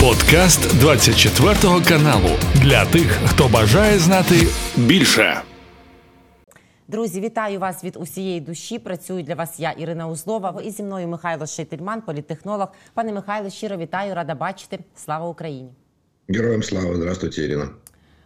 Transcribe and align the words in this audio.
Подкаст 0.00 0.80
24 0.80 1.54
каналу 1.88 2.28
для 2.54 2.84
тих, 2.84 3.18
хто 3.26 3.48
бажає 3.48 3.98
знати 3.98 4.34
більше. 4.76 5.42
Друзі, 6.88 7.20
вітаю 7.20 7.58
вас 7.58 7.84
від 7.84 7.96
усієї 7.96 8.40
душі. 8.40 8.78
Працюю 8.78 9.22
для 9.22 9.34
вас 9.34 9.60
я, 9.60 9.70
Ірина 9.70 10.08
Узлова. 10.08 10.62
І 10.64 10.70
зі 10.70 10.82
мною 10.82 11.08
Михайло 11.08 11.46
Шейтельман, 11.46 12.02
політтехнолог. 12.02 12.68
Пане 12.94 13.12
Михайло, 13.12 13.50
щиро 13.50 13.76
вітаю, 13.76 14.14
рада 14.14 14.34
бачити. 14.34 14.78
Слава 14.96 15.28
Україні! 15.28 15.70
Героям 16.28 16.62
слава, 16.62 16.96
здравствуйте, 16.96 17.42
Ірина. 17.42 17.68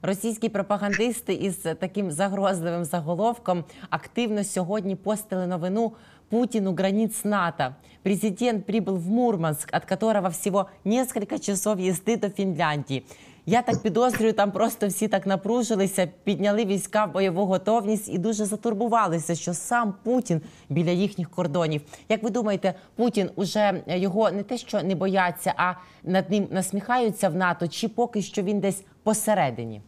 Російські 0.03 0.49
пропагандисти 0.49 1.35
із 1.35 1.57
таким 1.57 2.11
загрозливим 2.11 2.85
заголовком 2.85 3.65
активно 3.91 4.45
сьогодні 4.45 4.97
постили 4.97 5.47
новину 5.47 5.93
Путину 6.29 6.75
границ 6.75 7.25
НАТО. 7.25 7.75
Президент 8.05 8.67
прибыл 8.67 8.97
в 8.97 9.09
Мурманск, 9.09 9.71
от 9.73 9.87
которого 9.87 10.29
всего 10.29 10.69
несколько 10.85 11.39
часов 11.39 11.79
езды 11.79 12.17
до 12.19 12.29
Фінляндії. 12.29 13.03
Я 13.47 13.63
так 13.63 13.83
підозрюю, 13.83 14.33
там 14.33 14.53
просто 14.53 14.89
всі 14.89 15.09
так 15.09 15.27
напружилися, 15.27 16.09
підняли 16.25 16.65
війська 16.65 17.05
в 17.05 17.13
бойову 17.13 17.47
готовність 17.47 18.09
і 18.09 18.19
дуже 18.19 18.45
затурбувалися, 18.45 19.35
що 19.35 19.55
сам 19.55 19.95
Путін 20.03 20.41
біля 20.69 20.91
їхніх 20.91 21.31
кордонів. 21.31 21.83
Як 22.09 22.23
ви 22.23 22.31
думаєте, 22.31 22.75
Путін 22.97 23.31
уже 23.37 23.83
його 23.87 24.31
не 24.31 24.43
те, 24.43 24.59
що 24.59 24.83
не 24.83 24.95
бояться, 24.95 25.55
а 25.57 25.75
над 26.03 26.31
ним 26.31 26.49
насміхаються 26.51 27.29
в 27.29 27.35
НАТО, 27.35 27.69
чи 27.69 27.89
поки 27.89 28.23
що 28.23 28.43
він 28.43 28.61
десь 28.61 28.85
посередині? 29.03 29.81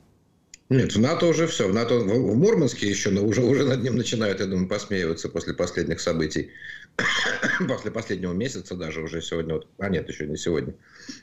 Нет, 0.69 0.95
в 0.95 1.01
НАТО 1.01 1.27
уже 1.27 1.47
все. 1.47 1.69
В 1.69 1.75
НАТО 1.75 2.01
в, 2.01 2.06
в 2.06 2.37
Мурманске 2.37 2.88
еще, 2.88 3.11
но 3.11 3.25
уже, 3.25 3.43
уже 3.43 3.65
над 3.65 3.83
ним 3.83 3.97
начинают, 3.97 4.41
я 4.41 4.47
думаю, 4.47 4.69
посмеиваться 4.69 5.29
после 5.29 5.55
последних 5.55 6.01
событий. 6.01 6.51
после 7.69 7.91
последнего 7.91 8.33
месяца 8.33 8.75
даже 8.75 9.01
уже 9.01 9.23
сегодня. 9.23 9.55
Вот, 9.55 9.69
а 9.79 9.89
нет, 9.89 10.09
еще 10.09 10.27
не 10.27 10.37
сегодня. 10.37 10.75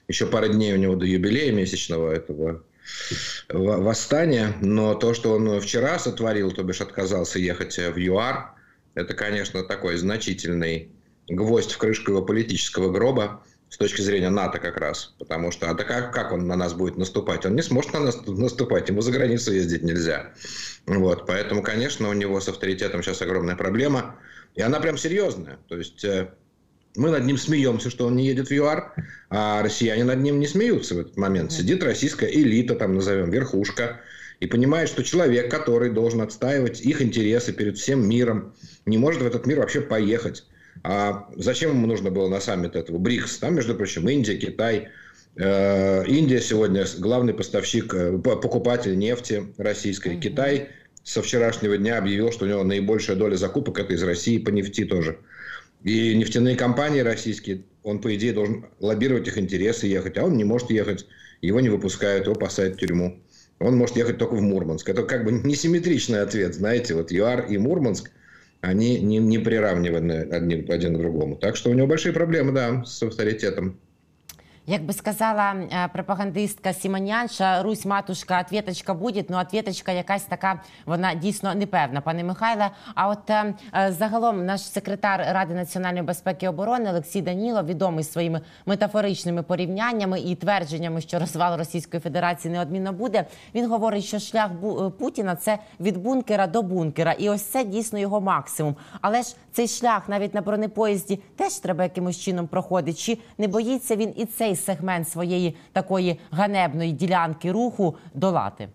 Еще 0.08 0.28
пара 0.28 0.48
дней 0.48 0.74
у 0.74 0.78
него 0.78 0.96
до 0.96 1.06
юбилея 1.06 1.52
месячного 1.52 2.14
этого 2.14 2.64
восстания. 3.50 4.54
Но 4.62 4.96
то, 4.96 5.14
что 5.14 5.34
он 5.34 5.60
вчера 5.60 6.00
сотворил, 6.00 6.52
то 6.52 6.64
бишь 6.64 6.82
отказался 6.82 7.40
ехать 7.40 7.78
в 7.78 7.98
ЮАР, 7.98 8.54
это, 8.96 9.14
конечно, 9.14 9.64
такой 9.64 9.98
значительный 9.98 10.90
гвоздь 11.28 11.72
в 11.72 11.78
крышку 11.78 12.12
его 12.12 12.22
политического 12.22 12.92
гроба 12.92 13.44
с 13.74 13.78
точки 13.78 14.02
зрения 14.02 14.30
НАТО 14.30 14.60
как 14.60 14.78
раз. 14.78 15.16
Потому 15.18 15.50
что, 15.50 15.68
а 15.68 15.74
как, 15.74 16.14
как 16.14 16.32
он 16.32 16.46
на 16.46 16.56
нас 16.56 16.76
будет 16.76 16.96
наступать? 16.96 17.44
Он 17.44 17.56
не 17.56 17.64
сможет 17.64 17.94
на 17.94 18.02
нас 18.02 18.24
наступать, 18.28 18.88
ему 18.88 19.02
за 19.02 19.12
границу 19.12 19.52
ездить 19.52 19.82
нельзя. 19.82 20.32
Вот, 20.86 21.26
поэтому, 21.26 21.64
конечно, 21.64 22.08
у 22.08 22.14
него 22.14 22.40
с 22.40 22.48
авторитетом 22.48 23.02
сейчас 23.02 23.24
огромная 23.24 23.56
проблема. 23.56 24.16
И 24.54 24.62
она 24.62 24.80
прям 24.80 24.96
серьезная. 24.96 25.58
То 25.70 25.78
есть 25.78 26.06
э, 26.06 26.30
мы 26.96 27.10
над 27.10 27.26
ним 27.26 27.36
смеемся, 27.36 27.90
что 27.90 28.06
он 28.06 28.16
не 28.16 28.28
едет 28.28 28.50
в 28.50 28.54
ЮАР, 28.54 28.94
а 29.32 29.64
россияне 29.64 30.04
над 30.04 30.20
ним 30.20 30.40
не 30.40 30.46
смеются 30.46 30.94
в 30.94 31.00
этот 31.00 31.18
момент. 31.18 31.52
Сидит 31.52 31.82
российская 31.82 32.30
элита, 32.30 32.76
там 32.76 32.94
назовем, 32.94 33.32
верхушка, 33.32 34.02
и 34.40 34.46
понимает, 34.46 34.88
что 34.88 35.04
человек, 35.04 35.50
который 35.50 35.90
должен 35.90 36.22
отстаивать 36.22 36.82
их 36.82 37.02
интересы 37.02 37.54
перед 37.54 37.80
всем 37.80 38.08
миром, 38.08 38.54
не 38.86 39.00
может 39.00 39.24
в 39.24 39.26
этот 39.26 39.48
мир 39.48 39.62
вообще 39.62 39.82
поехать. 39.82 40.44
А 40.82 41.30
зачем 41.36 41.72
ему 41.72 41.88
нужно 41.88 42.10
было 42.10 42.28
на 42.28 42.40
саммит 42.40 42.76
этого 42.76 42.98
БРИКС? 42.98 43.38
Там, 43.38 43.56
между 43.56 43.76
прочим, 43.76 44.08
Индия, 44.10 44.38
Китай. 44.38 44.90
Э, 45.36 46.04
Индия 46.06 46.42
сегодня 46.42 46.86
главный 46.98 47.34
поставщик, 47.34 47.94
э, 47.94 48.18
покупатель 48.18 48.98
нефти 48.98 49.54
российской. 49.58 50.20
Китай 50.20 50.70
со 51.04 51.22
вчерашнего 51.22 51.78
дня 51.78 51.98
объявил, 51.98 52.32
что 52.32 52.46
у 52.46 52.48
него 52.48 52.64
наибольшая 52.64 53.16
доля 53.16 53.36
закупок 53.36 53.80
это 53.80 53.94
из 53.94 54.04
России 54.04 54.38
по 54.40 54.50
нефти 54.50 54.86
тоже. 54.86 55.20
И 55.84 56.16
нефтяные 56.16 56.56
компании 56.56 57.02
российские, 57.02 57.64
он, 57.84 58.00
по 58.00 58.16
идее, 58.16 58.32
должен 58.34 58.66
лоббировать 58.80 59.28
их 59.28 59.38
интересы, 59.38 59.88
ехать, 59.88 60.18
а 60.18 60.24
он 60.24 60.38
не 60.38 60.46
может 60.46 60.70
ехать, 60.70 61.06
его 61.42 61.60
не 61.60 61.70
выпускают, 61.70 62.26
его 62.26 62.36
посадят 62.36 62.76
в 62.76 62.80
тюрьму. 62.80 63.20
Он 63.60 63.76
может 63.76 63.98
ехать 63.98 64.18
только 64.18 64.36
в 64.36 64.42
Мурманск. 64.42 64.88
Это 64.88 65.04
как 65.04 65.26
бы 65.26 65.32
несимметричный 65.32 66.22
ответ, 66.22 66.56
знаете, 66.56 66.96
вот 66.96 67.12
ЮАР 67.12 67.48
и 67.48 67.58
Мурманск– 67.58 68.12
они 68.64 69.02
не, 69.02 69.18
не 69.18 69.40
приравниваны 69.40 70.22
один, 70.32 70.72
один 70.72 70.96
к 70.96 70.98
другому. 70.98 71.36
Так 71.36 71.58
что 71.58 71.70
у 71.70 71.74
него 71.74 71.86
большие 71.86 72.14
проблемы, 72.14 72.54
да, 72.54 72.86
с 72.86 73.04
авторитетом. 73.04 73.78
Як 74.68 74.86
би 74.86 74.94
сказала 74.94 75.54
е, 75.54 75.90
пропагандистка 75.94 76.74
Сімонянша, 76.74 77.64
Русь 77.64 77.86
матушка, 77.86 78.42
ответочка 78.48 78.94
буде, 78.94 79.26
ну 79.30 79.38
ответочка 79.38 79.92
якась 79.92 80.24
така, 80.24 80.62
вона 80.86 81.14
дійсно 81.14 81.56
непевна, 81.56 82.02
пане 82.02 82.24
Михайле. 82.24 82.70
А 82.96 83.10
от 83.10 83.30
е, 83.30 83.54
е, 83.76 83.92
загалом 83.92 84.46
наш 84.46 84.62
секретар 84.62 85.26
Ради 85.32 85.54
національної 85.54 86.04
безпеки 86.04 86.46
і 86.46 86.50
оборони 86.50 86.90
Олексій 86.90 87.22
Данілов, 87.22 87.66
відомий 87.66 88.04
своїми 88.04 88.42
метафоричними 88.66 89.44
порівняннями 89.44 90.20
і 90.20 90.36
твердженнями, 90.36 91.02
що 91.02 91.20
розвал 91.20 91.58
Російської 91.58 92.02
Федерації 92.02 92.54
неодмінно 92.54 92.94
буде. 92.94 93.26
Він 93.56 93.70
говорить, 93.70 94.04
що 94.04 94.20
шлях 94.20 94.52
Путіна 95.00 95.36
це 95.36 95.60
від 95.80 95.98
бункера 95.98 96.48
до 96.48 96.62
бункера, 96.62 97.12
і 97.12 97.30
ось 97.30 97.44
це 97.44 97.64
дійсно 97.64 98.00
його 98.00 98.22
максимум. 98.22 98.76
Але 99.02 99.22
ж 99.22 99.36
цей 99.52 99.68
шлях 99.68 100.10
навіть 100.10 100.34
на 100.34 100.42
бронепоїзді 100.42 101.20
теж 101.36 101.54
треба 101.54 101.84
якимось 101.84 102.20
чином 102.20 102.48
проходити. 102.48 102.98
Чи 102.98 103.18
не 103.38 103.48
боїться 103.48 103.96
він 103.96 104.14
і 104.16 104.26
цей? 104.26 104.53
цей 104.53 104.57
сегмент 104.57 105.09
своєї 105.09 105.57
такої 105.73 106.21
ганебної 106.31 106.93
ділянки 106.93 107.53
руху 107.53 107.97
долати? 108.15 108.69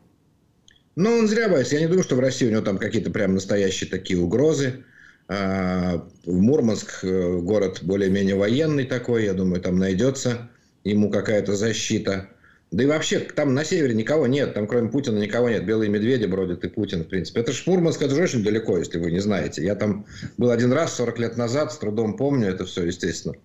Ну, 0.95 1.19
он 1.19 1.27
зря 1.27 1.49
боится. 1.49 1.75
Я 1.75 1.81
не 1.81 1.87
думаю, 1.87 2.03
что 2.03 2.15
в 2.15 2.19
России 2.19 2.47
у 2.47 2.51
него 2.51 2.61
там 2.61 2.77
какие-то 2.77 3.09
прям 3.09 3.33
настоящие 3.33 3.89
такие 3.89 4.19
угрозы. 4.19 4.83
В 5.27 6.01
Мурманск 6.27 7.03
э, 7.03 7.39
город 7.39 7.79
более-менее 7.81 8.35
военный 8.35 8.85
такой. 8.85 9.23
Я 9.23 9.33
думаю, 9.33 9.61
там 9.61 9.79
найдется 9.79 10.49
ему 10.83 11.09
какая-то 11.09 11.55
защита. 11.55 12.29
Да 12.70 12.84
и 12.84 12.86
вообще, 12.86 13.20
там 13.20 13.54
на 13.54 13.64
севере 13.64 13.94
никого 13.94 14.26
нет, 14.26 14.52
там 14.52 14.66
кроме 14.66 14.90
Путина 14.90 15.18
никого 15.18 15.48
нет. 15.48 15.64
Белые 15.64 15.88
медведи 15.88 16.26
бродят 16.26 16.62
и 16.64 16.68
Путин, 16.68 17.04
в 17.04 17.08
принципе. 17.08 17.40
Это 17.40 17.52
же 17.52 17.62
Мурманск, 17.64 18.02
это 18.02 18.14
же 18.14 18.22
очень 18.22 18.44
далеко, 18.44 18.76
если 18.76 18.98
вы 18.98 19.10
не 19.10 19.20
знаете. 19.20 19.64
Я 19.64 19.74
там 19.74 20.04
был 20.36 20.50
один 20.50 20.72
раз, 20.72 20.94
40 20.96 21.18
лет 21.18 21.36
назад, 21.38 21.72
с 21.72 21.78
трудом 21.78 22.16
помню 22.18 22.48
это 22.48 22.66
все, 22.66 22.84
естественно. 22.84 23.36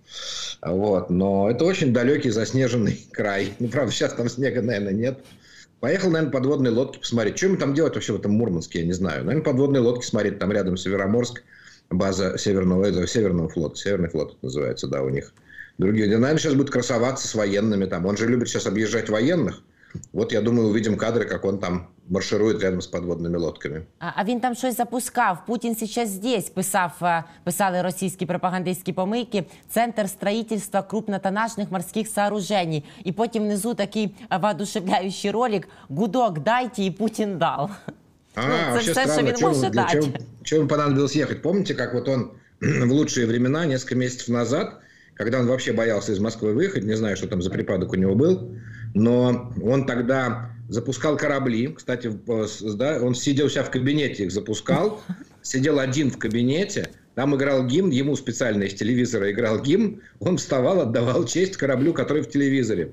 Вот. 0.60 1.08
Но 1.08 1.50
это 1.50 1.64
очень 1.64 1.94
далекий 1.94 2.28
заснеженный 2.28 3.06
край. 3.12 3.54
Ну, 3.60 3.68
правда, 3.68 3.92
сейчас 3.92 4.12
там 4.12 4.28
снега, 4.28 4.60
наверное, 4.60 4.92
нет. 4.92 5.20
Поехал, 5.80 6.10
наверное, 6.10 6.32
подводные 6.32 6.72
лодки 6.72 6.98
посмотреть. 6.98 7.38
Что 7.38 7.46
ему 7.46 7.56
там 7.56 7.72
делать 7.72 7.94
вообще 7.94 8.12
в 8.12 8.16
этом 8.16 8.32
Мурманске, 8.32 8.80
я 8.80 8.84
не 8.84 8.92
знаю. 8.92 9.24
Наверное, 9.24 9.44
подводные 9.44 9.80
лодки 9.80 10.04
смотреть. 10.04 10.38
Там 10.38 10.52
рядом 10.52 10.76
Североморск, 10.76 11.42
база 11.88 12.36
Северного, 12.36 13.06
Северного 13.06 13.48
флота. 13.48 13.76
Северный 13.76 14.10
флот 14.10 14.36
называется, 14.42 14.86
да, 14.86 15.02
у 15.02 15.08
них 15.08 15.32
другие. 15.77 16.07
Наверное, 16.07 16.37
сейчас 16.37 16.53
будет 16.53 16.69
красоваться 16.69 17.27
с 17.27 17.35
военными 17.35 17.85
там. 17.85 18.05
Он 18.05 18.17
же 18.17 18.27
любит 18.27 18.49
сейчас 18.49 18.67
объезжать 18.67 19.09
военных. 19.09 19.61
Вот 20.13 20.31
я 20.31 20.41
думаю, 20.41 20.69
увидим 20.69 20.97
кадры, 20.97 21.25
как 21.25 21.45
он 21.45 21.59
там 21.59 21.89
марширует 22.09 22.61
рядом 22.61 22.81
з 22.81 22.87
подводними 22.87 23.37
лодками. 23.37 23.85
А, 23.99 24.11
а 24.15 24.23
він 24.23 24.39
там 24.39 24.55
щось 24.55 24.77
запускав. 24.77 25.45
Путін 25.45 25.75
сейчас 25.75 26.09
здесь 26.09 26.49
писав, 26.49 26.91
е, 27.01 27.23
писали 27.43 27.81
російські 27.81 28.25
пропагандистські 28.25 28.93
помийки. 28.93 29.43
Центр 29.69 30.09
строїтельства 30.09 30.81
крупнотонажних 30.81 31.71
морських 31.71 32.07
сооружений. 32.07 32.83
І 33.03 33.11
потім 33.11 33.43
внизу 33.43 33.73
такий 33.73 34.15
воодушевляючий 34.41 35.31
ролик 35.31 35.67
«Гудок 35.89 36.39
дайте» 36.39 36.83
і 36.83 36.91
Путін 36.91 37.37
дал. 37.37 37.69
А, 38.35 38.41
ну, 38.47 38.53
це 38.73 38.79
все, 38.79 38.91
странно. 38.91 39.13
що 39.13 39.23
він 39.23 39.35
чего, 39.35 39.51
може 39.51 39.69
дати. 39.69 39.93
Чего, 39.93 40.07
чего 40.43 40.59
ему 40.59 40.69
понадобилось 40.69 41.15
ехать? 41.15 41.41
Помните, 41.41 41.73
как 41.73 41.93
вот 41.93 42.07
он 42.07 42.29
в 42.61 42.91
лучшие 42.91 43.25
времена, 43.25 43.65
несколько 43.65 43.95
месяцев 43.95 44.29
назад, 44.29 44.81
когда 45.14 45.40
он 45.40 45.46
вообще 45.46 45.72
боялся 45.72 46.12
из 46.12 46.18
Москвы 46.18 46.52
выехать, 46.52 46.84
не 46.84 46.96
знаю, 46.96 47.16
что 47.16 47.28
там 47.28 47.42
за 47.42 47.50
припадок 47.50 47.92
у 47.92 47.96
него 47.96 48.14
был, 48.14 48.54
но 48.94 49.52
он 49.62 49.86
тогда 49.86 50.50
запускал 50.68 51.16
корабли, 51.16 51.68
кстати, 51.68 52.10
да, 52.76 53.00
он 53.00 53.14
сидел 53.14 53.46
у 53.46 53.48
себя 53.48 53.64
в 53.64 53.70
кабинете, 53.70 54.24
их 54.24 54.32
запускал, 54.32 55.02
сидел 55.42 55.78
один 55.78 56.10
в 56.10 56.18
кабинете, 56.18 56.90
там 57.14 57.36
играл 57.36 57.64
гимн, 57.64 57.90
ему 57.90 58.16
специально 58.16 58.64
из 58.64 58.74
телевизора 58.74 59.30
играл 59.30 59.60
гимн, 59.60 60.00
он 60.18 60.36
вставал, 60.36 60.80
отдавал 60.80 61.24
честь 61.26 61.56
кораблю, 61.56 61.92
который 61.92 62.22
в 62.22 62.30
телевизоре. 62.30 62.92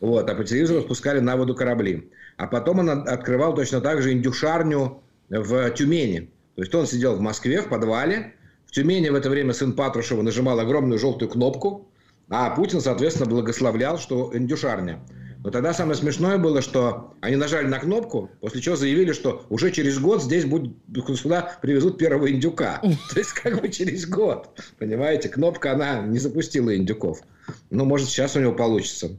Вот, 0.00 0.28
а 0.28 0.34
по 0.34 0.44
телевизору 0.44 0.82
спускали 0.82 1.20
на 1.20 1.36
воду 1.36 1.54
корабли. 1.54 2.10
А 2.36 2.46
потом 2.46 2.80
он 2.80 2.90
открывал 2.90 3.54
точно 3.54 3.80
так 3.80 4.02
же 4.02 4.12
индюшарню 4.12 5.00
в 5.30 5.70
Тюмени. 5.70 6.30
То 6.56 6.62
есть 6.62 6.74
он 6.74 6.86
сидел 6.86 7.16
в 7.16 7.20
Москве 7.20 7.62
в 7.62 7.68
подвале, 7.68 8.34
в 8.72 8.74
Тюмени 8.74 9.10
в 9.10 9.14
это 9.14 9.28
время 9.28 9.52
сын 9.52 9.74
Патрушева 9.74 10.22
нажимал 10.22 10.58
огромную 10.58 10.98
желтую 10.98 11.28
кнопку, 11.28 11.92
а 12.30 12.48
Путин, 12.48 12.80
соответственно, 12.80 13.28
благословлял, 13.28 13.98
что 13.98 14.30
индюшарня. 14.34 14.98
Но 15.44 15.50
тогда 15.50 15.74
самое 15.74 15.94
смешное 15.94 16.38
было, 16.38 16.62
что 16.62 17.12
они 17.20 17.36
нажали 17.36 17.66
на 17.66 17.78
кнопку, 17.78 18.30
после 18.40 18.62
чего 18.62 18.74
заявили, 18.76 19.12
что 19.12 19.44
уже 19.50 19.72
через 19.72 19.98
год 19.98 20.22
здесь 20.22 20.46
будет, 20.46 20.72
сюда 21.18 21.58
привезут 21.60 21.98
первого 21.98 22.30
индюка. 22.30 22.80
То 23.12 23.18
есть 23.18 23.34
как 23.34 23.60
бы 23.60 23.68
через 23.68 24.06
год. 24.08 24.58
Понимаете, 24.78 25.28
кнопка, 25.28 25.72
она 25.72 26.00
не 26.00 26.18
запустила 26.18 26.74
индюков. 26.74 27.20
Ну, 27.68 27.84
может, 27.84 28.08
сейчас 28.08 28.36
у 28.36 28.40
него 28.40 28.54
получится. 28.54 29.18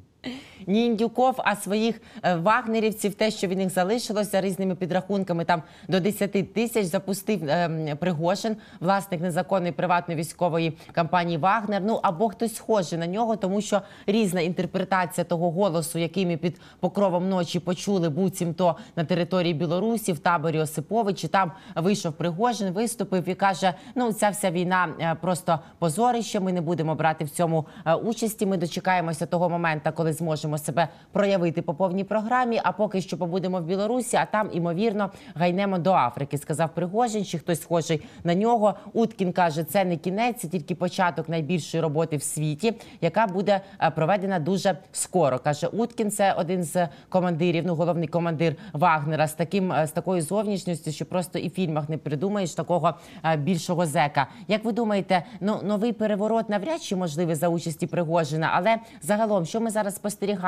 Ні 0.68 0.86
індюков, 0.86 1.36
а 1.38 1.56
своїх 1.56 2.01
е, 2.24 2.36
вагнерівців, 2.36 3.13
те, 3.13 3.31
що 3.31 3.48
від 3.48 3.57
них 3.57 3.69
залишилося 3.69 4.42
різними 4.42 4.75
підрахунками, 4.75 5.45
там 5.45 5.63
до 5.88 6.00
10 6.00 6.54
тисяч 6.54 6.86
запустив 6.86 7.44
е, 7.44 7.98
Пригошин, 8.00 8.56
власник 8.80 9.21
незаконної 9.21 9.71
приватної 9.71 10.19
військової 10.19 10.77
компанії 10.95 11.38
Вагнер. 11.38 11.81
Ну 11.86 12.00
або 12.04 12.30
хтось 12.30 12.56
схожий 12.56 13.00
на 13.00 13.07
нього, 13.07 13.36
тому 13.36 13.62
що 13.62 13.81
різна 14.07 14.42
інтерпретація 14.42 15.25
того 15.25 15.51
голосу, 15.51 16.00
який 16.00 16.25
ми 16.25 16.38
під 16.38 16.62
покровом 16.80 17.30
ночі 17.30 17.59
почули, 17.59 18.09
буцімто 18.09 18.75
на 18.95 19.04
території 19.04 19.54
Білорусі 19.54 20.13
в 20.13 20.19
таборі 20.19 20.59
Осиповичі. 20.59 21.27
Там 21.27 21.51
вийшов 21.75 22.13
Пригожин, 22.13 22.74
виступив 22.74 23.30
і 23.30 23.36
каже: 23.36 23.74
Ну, 23.95 24.13
ця 24.13 24.30
вся 24.30 24.51
війна 24.51 24.89
е, 25.00 25.16
просто 25.21 25.59
позорище. 25.80 26.39
Ми 26.39 26.54
не 26.54 26.62
будемо 26.62 26.95
брати 26.95 27.25
в 27.25 27.30
цьому 27.30 27.66
е, 27.86 27.94
участі. 27.94 28.45
Ми 28.45 28.57
дочекаємося 28.57 29.25
того 29.25 29.50
моменту, 29.50 29.89
коли 29.95 30.13
зможемо 30.13 30.53
себе 30.58 30.88
проявити 31.12 31.62
по 31.62 31.74
повній 31.74 32.04
програмі. 32.04 32.62
А 32.64 32.72
поки 32.72 33.02
що 33.02 33.18
побудемо 33.18 33.60
в 33.60 33.64
Білорусі, 33.64 34.18
а 34.18 34.26
там 34.26 34.50
імовірно 34.54 35.10
гайнемо 35.36 35.78
до 35.78 35.94
Африки. 35.94 36.38
Сказав 36.38 36.70
Пригожин, 36.74 37.26
чи 37.26 37.40
хтось 37.40 37.62
схожий 37.62 38.02
на 38.24 38.36
нього. 38.36 38.74
Уткін 38.94 39.32
каже, 39.34 39.64
це 39.64 39.86
не 39.86 39.98
кінець, 39.98 40.42
це 40.42 40.48
тільки 40.48 40.76
початок 40.76 41.30
найбільшої 41.30 41.84
роботи 41.84 42.18
в 42.18 42.24
світі, 42.24 42.74
яка 43.02 43.28
буде 43.28 43.62
е, 43.82 43.90
проведена 43.90 44.40
дуже 44.40 44.78
скоро. 44.92 45.40
каже 45.40 45.68
Уткін. 45.68 46.12
Це 46.12 46.34
один 46.34 46.64
з 46.64 46.88
командирів, 47.10 47.64
ну 47.68 47.76
головний 47.76 48.08
командир 48.08 48.56
Вагнера 48.74 49.28
з 49.28 49.34
таким 49.34 49.74
з 49.84 49.92
такою 49.92 50.22
зовнішністю, 50.22 50.92
що 50.92 51.06
просто 51.06 51.40
і 51.40 51.48
в 51.48 51.52
фільмах 51.52 51.90
не 51.90 51.98
придумаєш 51.98 52.54
такого 52.54 52.94
більшого 53.38 53.86
зека. 53.86 54.28
Як 54.48 54.66
ви 54.66 54.72
думаєте, 54.72 55.24
ну 55.42 55.60
новий 55.64 55.94
переворот 55.94 56.50
навряд 56.50 56.82
чи 56.82 56.96
можливий 56.96 57.36
за 57.36 57.48
участі 57.48 57.88
Пригожина, 57.88 58.50
але 58.54 58.78
загалом, 59.02 59.46
що 59.46 59.62
ми 59.62 59.70
зараз 59.70 59.96
спостерігаємо? 59.96 60.43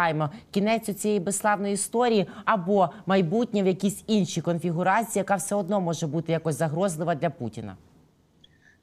Кінець 0.51 0.97
цієї 0.97 1.21
безславної 1.21 1.75
історії 1.75 2.27
або 2.45 2.91
майбутнє 3.07 3.63
в 3.63 3.67
якійсь 3.67 4.05
іншій 4.07 4.41
конфігурації, 4.41 5.21
яка 5.21 5.37
все 5.37 5.55
одно 5.55 5.81
може 5.81 6.07
бути 6.07 6.33
якось 6.33 6.59
загрозлива 6.59 7.15
для 7.15 7.31
Путіна? 7.31 7.77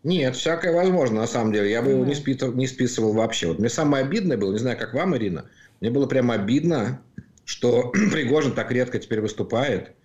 Нет, 0.04 0.36
всякое 0.36 0.72
возможно, 0.72 1.22
на 1.22 1.28
самом 1.28 1.52
деле. 1.52 1.70
Я 1.70 1.82
бы 1.82 1.90
mm-hmm. 1.90 1.96
его 1.96 2.06
не 2.06 2.16
списывал, 2.16 2.54
не 2.54 2.68
списывал 2.68 3.14
вообще. 3.14 3.48
Вот 3.48 3.60
мне 3.60 3.70
самое 3.70 4.06
обидное 4.06 4.38
было, 4.38 4.54
не 4.54 4.60
знаю, 4.60 4.78
как 4.78 4.94
вам, 4.94 5.16
Ирина, 5.18 5.46
мне 5.82 5.90
было 5.90 6.06
прямо 6.06 6.36
обидно, 6.36 7.02
что 7.46 7.92
Пригожин 8.12 8.54
так 8.54 8.72
редко 8.72 9.00
теперь 9.00 9.22
выступает, 9.22 9.96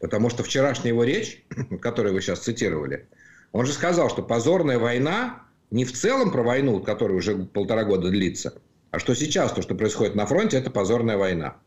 потому 0.00 0.30
что 0.30 0.42
вчерашняя 0.42 0.92
его 0.92 1.04
речь, 1.04 1.44
которую 1.80 2.14
вы 2.14 2.22
сейчас 2.22 2.40
цитировали, 2.40 3.06
он 3.52 3.66
же 3.66 3.72
сказал, 3.72 4.08
что 4.08 4.22
позорная 4.22 4.78
война 4.78 5.42
не 5.70 5.84
в 5.84 5.92
целом 5.92 6.30
про 6.30 6.42
войну, 6.42 6.80
которая 6.80 7.16
уже 7.16 7.36
полтора 7.36 7.84
года 7.84 8.10
длится, 8.10 8.54
а 8.95 8.99
что 8.99 9.13
сейчас 9.13 9.51
то, 9.51 9.61
что 9.61 9.75
происходит 9.75 10.15
на 10.15 10.25
фронте, 10.25 10.57
это 10.57 10.71
позорная 10.71 11.17
война. 11.17 11.57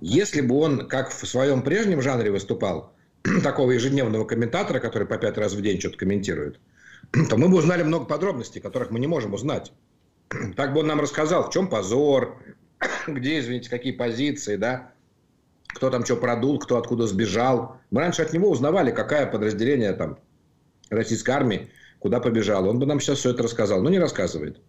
Если 0.00 0.40
бы 0.40 0.56
он, 0.56 0.88
как 0.88 1.10
в 1.10 1.24
своем 1.24 1.62
прежнем 1.62 2.02
жанре 2.02 2.32
выступал, 2.32 2.92
такого 3.44 3.70
ежедневного 3.70 4.24
комментатора, 4.24 4.80
который 4.80 5.06
по 5.06 5.16
пять 5.16 5.38
раз 5.38 5.52
в 5.52 5.62
день 5.62 5.78
что-то 5.78 5.98
комментирует, 5.98 6.58
то 7.30 7.36
мы 7.36 7.48
бы 7.48 7.58
узнали 7.58 7.84
много 7.84 8.06
подробностей, 8.06 8.60
которых 8.60 8.90
мы 8.90 8.98
не 8.98 9.06
можем 9.06 9.34
узнать. 9.34 9.72
Так 10.56 10.72
бы 10.72 10.80
он 10.80 10.88
нам 10.88 11.00
рассказал, 11.00 11.48
в 11.48 11.52
чем 11.52 11.68
позор, 11.68 12.42
где, 13.06 13.38
извините, 13.38 13.70
какие 13.70 13.92
позиции, 13.92 14.56
да, 14.56 14.90
кто 15.68 15.90
там 15.90 16.04
что 16.04 16.16
продул, 16.16 16.58
кто 16.58 16.76
откуда 16.76 17.06
сбежал. 17.06 17.76
Мы 17.92 18.00
раньше 18.00 18.22
от 18.22 18.32
него 18.32 18.50
узнавали, 18.50 18.90
какое 18.90 19.26
подразделение 19.26 19.92
там 19.92 20.18
российской 20.90 21.30
армии 21.30 21.70
куда 22.00 22.18
побежало. 22.18 22.68
Он 22.68 22.80
бы 22.80 22.86
нам 22.86 22.98
сейчас 22.98 23.18
все 23.18 23.30
это 23.30 23.44
рассказал, 23.44 23.80
но 23.80 23.90
не 23.90 24.00
рассказывает. 24.00 24.60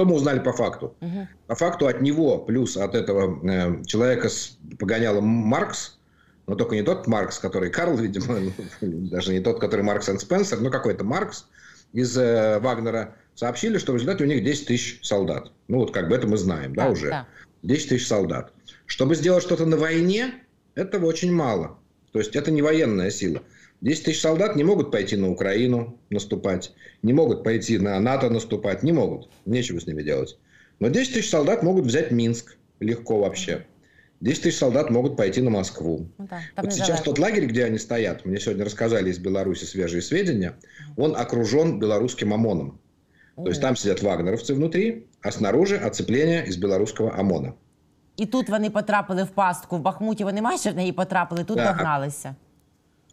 Что 0.00 0.06
мы 0.06 0.14
узнали 0.14 0.38
по 0.38 0.54
факту? 0.54 0.96
Угу. 1.02 1.28
По 1.46 1.54
факту 1.54 1.86
от 1.86 2.00
него, 2.00 2.38
плюс 2.38 2.78
от 2.78 2.94
этого 2.94 3.38
э, 3.46 3.84
человека 3.84 4.30
с 4.30 4.56
погонялом 4.78 5.24
Маркс, 5.24 5.98
но 6.46 6.54
только 6.54 6.74
не 6.74 6.82
тот 6.82 7.06
Маркс, 7.06 7.38
который 7.38 7.68
Карл, 7.68 7.98
видимо, 7.98 8.50
даже 8.80 9.34
не 9.34 9.40
тот, 9.40 9.60
который 9.60 9.82
Маркс 9.82 10.08
и 10.08 10.16
Спенсер, 10.16 10.58
но 10.60 10.70
какой-то 10.70 11.04
Маркс 11.04 11.48
из 11.92 12.16
э, 12.16 12.60
Вагнера, 12.60 13.14
сообщили, 13.34 13.76
что 13.76 13.92
в 13.92 13.96
результате 13.96 14.24
у 14.24 14.26
них 14.26 14.42
10 14.42 14.68
тысяч 14.68 15.00
солдат. 15.02 15.52
Ну, 15.68 15.80
вот 15.80 15.92
как 15.92 16.08
бы 16.08 16.16
это 16.16 16.26
мы 16.26 16.38
знаем, 16.38 16.74
да, 16.74 16.86
да 16.86 16.90
уже. 16.92 17.10
Да. 17.10 17.28
10 17.64 17.90
тысяч 17.90 18.06
солдат. 18.06 18.54
Чтобы 18.86 19.14
сделать 19.14 19.42
что-то 19.42 19.66
на 19.66 19.76
войне, 19.76 20.32
этого 20.76 21.04
очень 21.04 21.30
мало. 21.30 21.78
То 22.12 22.20
есть, 22.20 22.34
это 22.36 22.50
не 22.50 22.62
военная 22.62 23.10
сила. 23.10 23.42
10 23.81 24.03
тысяч 24.05 24.21
солдат 24.21 24.55
не 24.55 24.63
могут 24.63 24.91
пойти 24.91 25.15
на 25.15 25.29
Украину 25.29 25.99
наступать, 26.09 26.73
не 27.01 27.13
могут 27.13 27.43
пойти 27.43 27.77
на 27.77 27.99
НАТО 27.99 28.29
наступать, 28.29 28.83
не 28.83 28.91
могут. 28.91 29.29
Нечего 29.45 29.79
с 29.79 29.87
ними 29.87 30.03
делать. 30.03 30.37
Но 30.79 30.89
10 30.89 31.13
тысяч 31.13 31.29
солдат 31.29 31.63
могут 31.63 31.85
взять 31.85 32.11
Минск 32.11 32.57
легко 32.79 33.19
вообще. 33.19 33.65
10 34.21 34.43
тысяч 34.43 34.57
солдат 34.57 34.89
могут 34.89 35.17
пойти 35.17 35.41
на 35.41 35.49
Москву. 35.49 36.07
Ну, 36.17 36.27
да, 36.29 36.39
вот 36.57 36.73
сейчас 36.73 36.87
давай. 36.87 37.03
тот 37.03 37.19
лагерь, 37.19 37.45
где 37.45 37.65
они 37.65 37.77
стоят, 37.77 38.25
мне 38.25 38.39
сегодня 38.39 38.65
рассказали 38.65 39.09
из 39.09 39.19
Беларуси 39.19 39.65
свежие 39.65 40.01
сведения, 40.01 40.57
он 40.97 41.15
окружен 41.15 41.79
белорусским 41.79 42.33
ОМОНом. 42.33 42.79
То 43.35 43.47
есть 43.47 43.61
там 43.61 43.75
сидят 43.75 44.01
вагнеровцы 44.01 44.53
внутри, 44.53 45.07
а 45.21 45.31
снаружи 45.31 45.77
оцепление 45.77 46.45
из 46.45 46.57
белорусского 46.57 47.13
ОМОНа. 47.19 47.53
І 48.17 48.25
тут 48.25 48.49
вони 48.49 48.69
потрапили 48.69 49.23
в 49.23 49.29
пастку. 49.29 49.77
В 49.77 49.79
Бахмуті 49.79 50.23
вони 50.23 50.41
майже 50.41 50.71
в 50.71 50.75
неї 50.75 50.91
потрапили, 50.91 51.43
тут 51.43 51.57
да. 51.57 51.71
догналися. 51.71 52.35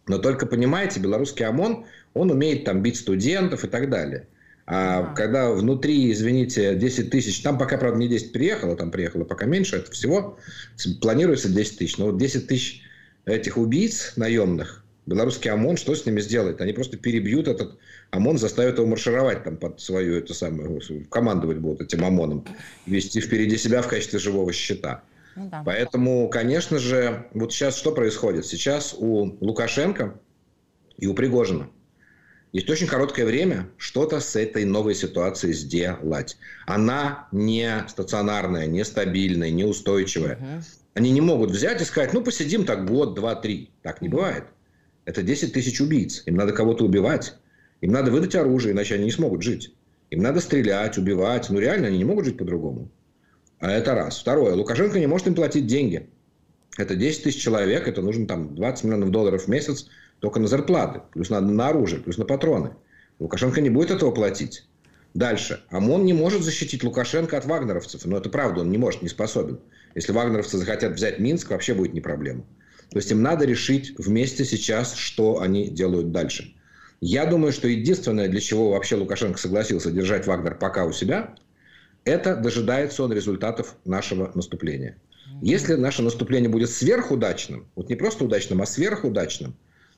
Но 0.08 0.18
только 0.18 0.46
понимаете, 0.46 1.00
белорусский 1.00 1.44
ОМОН, 1.44 1.84
он 2.14 2.30
умеет 2.30 2.64
там 2.64 2.82
бить 2.82 2.96
студентов 2.96 3.64
и 3.64 3.68
так 3.68 3.90
далее. 3.90 4.26
А 4.66 5.14
когда 5.14 5.50
внутри, 5.50 6.12
извините, 6.12 6.74
10 6.74 7.10
тысяч, 7.10 7.40
там 7.40 7.56
пока, 7.56 7.78
правда, 7.78 7.98
не 7.98 8.08
10 8.08 8.32
приехало, 8.32 8.76
там 8.76 8.90
приехало 8.90 9.24
пока 9.24 9.46
меньше, 9.46 9.76
это 9.76 9.90
всего 9.92 10.38
планируется 11.00 11.48
10 11.48 11.78
тысяч. 11.78 11.96
Но 11.96 12.06
вот 12.06 12.18
10 12.18 12.46
тысяч 12.46 12.82
этих 13.24 13.56
убийц 13.56 14.12
наемных, 14.16 14.84
белорусский 15.06 15.50
ОМОН, 15.50 15.78
что 15.78 15.94
с 15.94 16.04
ними 16.04 16.20
сделает? 16.20 16.60
Они 16.60 16.72
просто 16.72 16.98
перебьют 16.98 17.48
этот 17.48 17.78
ОМОН, 18.10 18.38
заставят 18.38 18.76
его 18.76 18.86
маршировать 18.86 19.44
там 19.44 19.56
под 19.56 19.80
свою, 19.80 20.16
эту 20.16 20.34
самую, 20.34 20.82
командовать 21.08 21.58
будут 21.58 21.80
этим 21.80 22.04
ОМОНом, 22.04 22.44
вести 22.86 23.20
впереди 23.20 23.56
себя 23.56 23.80
в 23.80 23.88
качестве 23.88 24.18
живого 24.18 24.52
щита. 24.52 25.02
Ну, 25.36 25.48
да. 25.48 25.62
Поэтому, 25.64 26.28
конечно 26.28 26.78
же, 26.78 27.28
вот 27.32 27.52
сейчас 27.52 27.76
что 27.76 27.92
происходит? 27.92 28.46
Сейчас 28.46 28.94
у 28.96 29.36
Лукашенко 29.40 30.18
и 30.96 31.06
у 31.06 31.14
Пригожина 31.14 31.70
есть 32.52 32.70
очень 32.70 32.86
короткое 32.86 33.26
время 33.26 33.68
что-то 33.76 34.20
с 34.20 34.36
этой 34.36 34.64
новой 34.64 34.94
ситуацией 34.94 35.52
сделать. 35.52 36.38
Она 36.66 37.28
не 37.30 37.84
стационарная, 37.88 38.66
не 38.66 38.84
стабильная, 38.84 39.50
не 39.50 39.64
устойчивая. 39.64 40.36
Угу. 40.36 40.64
Они 40.94 41.10
не 41.10 41.20
могут 41.20 41.50
взять 41.50 41.80
и 41.80 41.84
сказать, 41.84 42.12
ну, 42.12 42.22
посидим 42.22 42.64
так 42.64 42.86
год, 42.86 43.14
два, 43.14 43.34
три. 43.34 43.70
Так 43.82 44.00
не 44.02 44.08
бывает. 44.08 44.44
Это 45.04 45.22
10 45.22 45.52
тысяч 45.52 45.80
убийц. 45.80 46.22
Им 46.26 46.36
надо 46.36 46.52
кого-то 46.52 46.84
убивать. 46.84 47.34
Им 47.80 47.92
надо 47.92 48.10
выдать 48.10 48.34
оружие, 48.34 48.72
иначе 48.72 48.94
они 48.94 49.04
не 49.04 49.10
смогут 49.10 49.42
жить. 49.42 49.72
Им 50.10 50.22
надо 50.22 50.40
стрелять, 50.40 50.98
убивать. 50.98 51.50
Ну, 51.50 51.58
реально, 51.60 51.88
они 51.88 51.98
не 51.98 52.04
могут 52.04 52.24
жить 52.24 52.38
по-другому. 52.38 52.90
А 53.60 53.70
это 53.70 53.94
раз. 53.94 54.20
Второе. 54.20 54.54
Лукашенко 54.54 54.98
не 54.98 55.06
может 55.06 55.26
им 55.26 55.34
платить 55.34 55.66
деньги. 55.66 56.08
Это 56.76 56.94
10 56.94 57.24
тысяч 57.24 57.42
человек, 57.42 57.88
это 57.88 58.02
нужно 58.02 58.26
там 58.26 58.54
20 58.54 58.84
миллионов 58.84 59.10
долларов 59.10 59.44
в 59.44 59.48
месяц 59.48 59.88
только 60.20 60.38
на 60.38 60.46
зарплаты. 60.46 61.00
Плюс 61.12 61.28
надо 61.28 61.48
на 61.48 61.68
оружие, 61.68 62.00
плюс 62.00 62.18
на 62.18 62.24
патроны. 62.24 62.70
Лукашенко 63.18 63.60
не 63.60 63.70
будет 63.70 63.90
этого 63.90 64.12
платить. 64.12 64.64
Дальше. 65.14 65.64
ОМОН 65.70 66.04
не 66.04 66.12
может 66.12 66.42
защитить 66.42 66.84
Лукашенко 66.84 67.36
от 67.36 67.46
вагнеровцев. 67.46 68.04
Но 68.04 68.18
это 68.18 68.28
правда, 68.28 68.60
он 68.60 68.70
не 68.70 68.78
может, 68.78 69.02
не 69.02 69.08
способен. 69.08 69.58
Если 69.96 70.12
вагнеровцы 70.12 70.56
захотят 70.56 70.92
взять 70.92 71.18
Минск, 71.18 71.50
вообще 71.50 71.74
будет 71.74 71.94
не 71.94 72.00
проблема. 72.00 72.44
То 72.90 72.98
есть 72.98 73.10
им 73.10 73.22
надо 73.22 73.44
решить 73.44 73.94
вместе 73.98 74.44
сейчас, 74.44 74.94
что 74.94 75.40
они 75.40 75.68
делают 75.68 76.12
дальше. 76.12 76.54
Я 77.00 77.26
думаю, 77.26 77.52
что 77.52 77.66
единственное, 77.66 78.28
для 78.28 78.40
чего 78.40 78.70
вообще 78.70 78.94
Лукашенко 78.96 79.38
согласился 79.38 79.90
держать 79.90 80.26
Вагнер 80.26 80.54
пока 80.54 80.84
у 80.84 80.92
себя– 80.92 81.34
это 82.08 82.36
дожидается 82.36 83.02
он 83.02 83.12
результатов 83.12 83.76
нашего 83.84 84.30
наступления. 84.34 84.96
Если 85.42 85.74
наше 85.74 86.02
наступление 86.02 86.48
будет 86.48 86.70
сверхудачным, 86.70 87.66
вот 87.76 87.88
не 87.88 87.94
просто 87.94 88.24
удачным, 88.24 88.60
а 88.62 88.66
сверхудачным, 88.66 89.54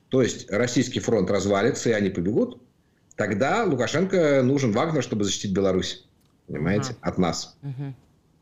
то 0.08 0.22
есть 0.22 0.50
российский 0.50 1.00
фронт 1.00 1.30
развалится 1.30 1.90
и 1.90 1.92
они 1.92 2.10
побегут, 2.10 2.60
тогда 3.16 3.64
Лукашенко 3.64 4.42
нужен 4.42 4.72
Вагнер, 4.72 5.02
чтобы 5.02 5.24
защитить 5.24 5.52
Беларусь. 5.52 6.06
Понимаете? 6.46 6.96
От 7.00 7.16
нас. 7.18 7.56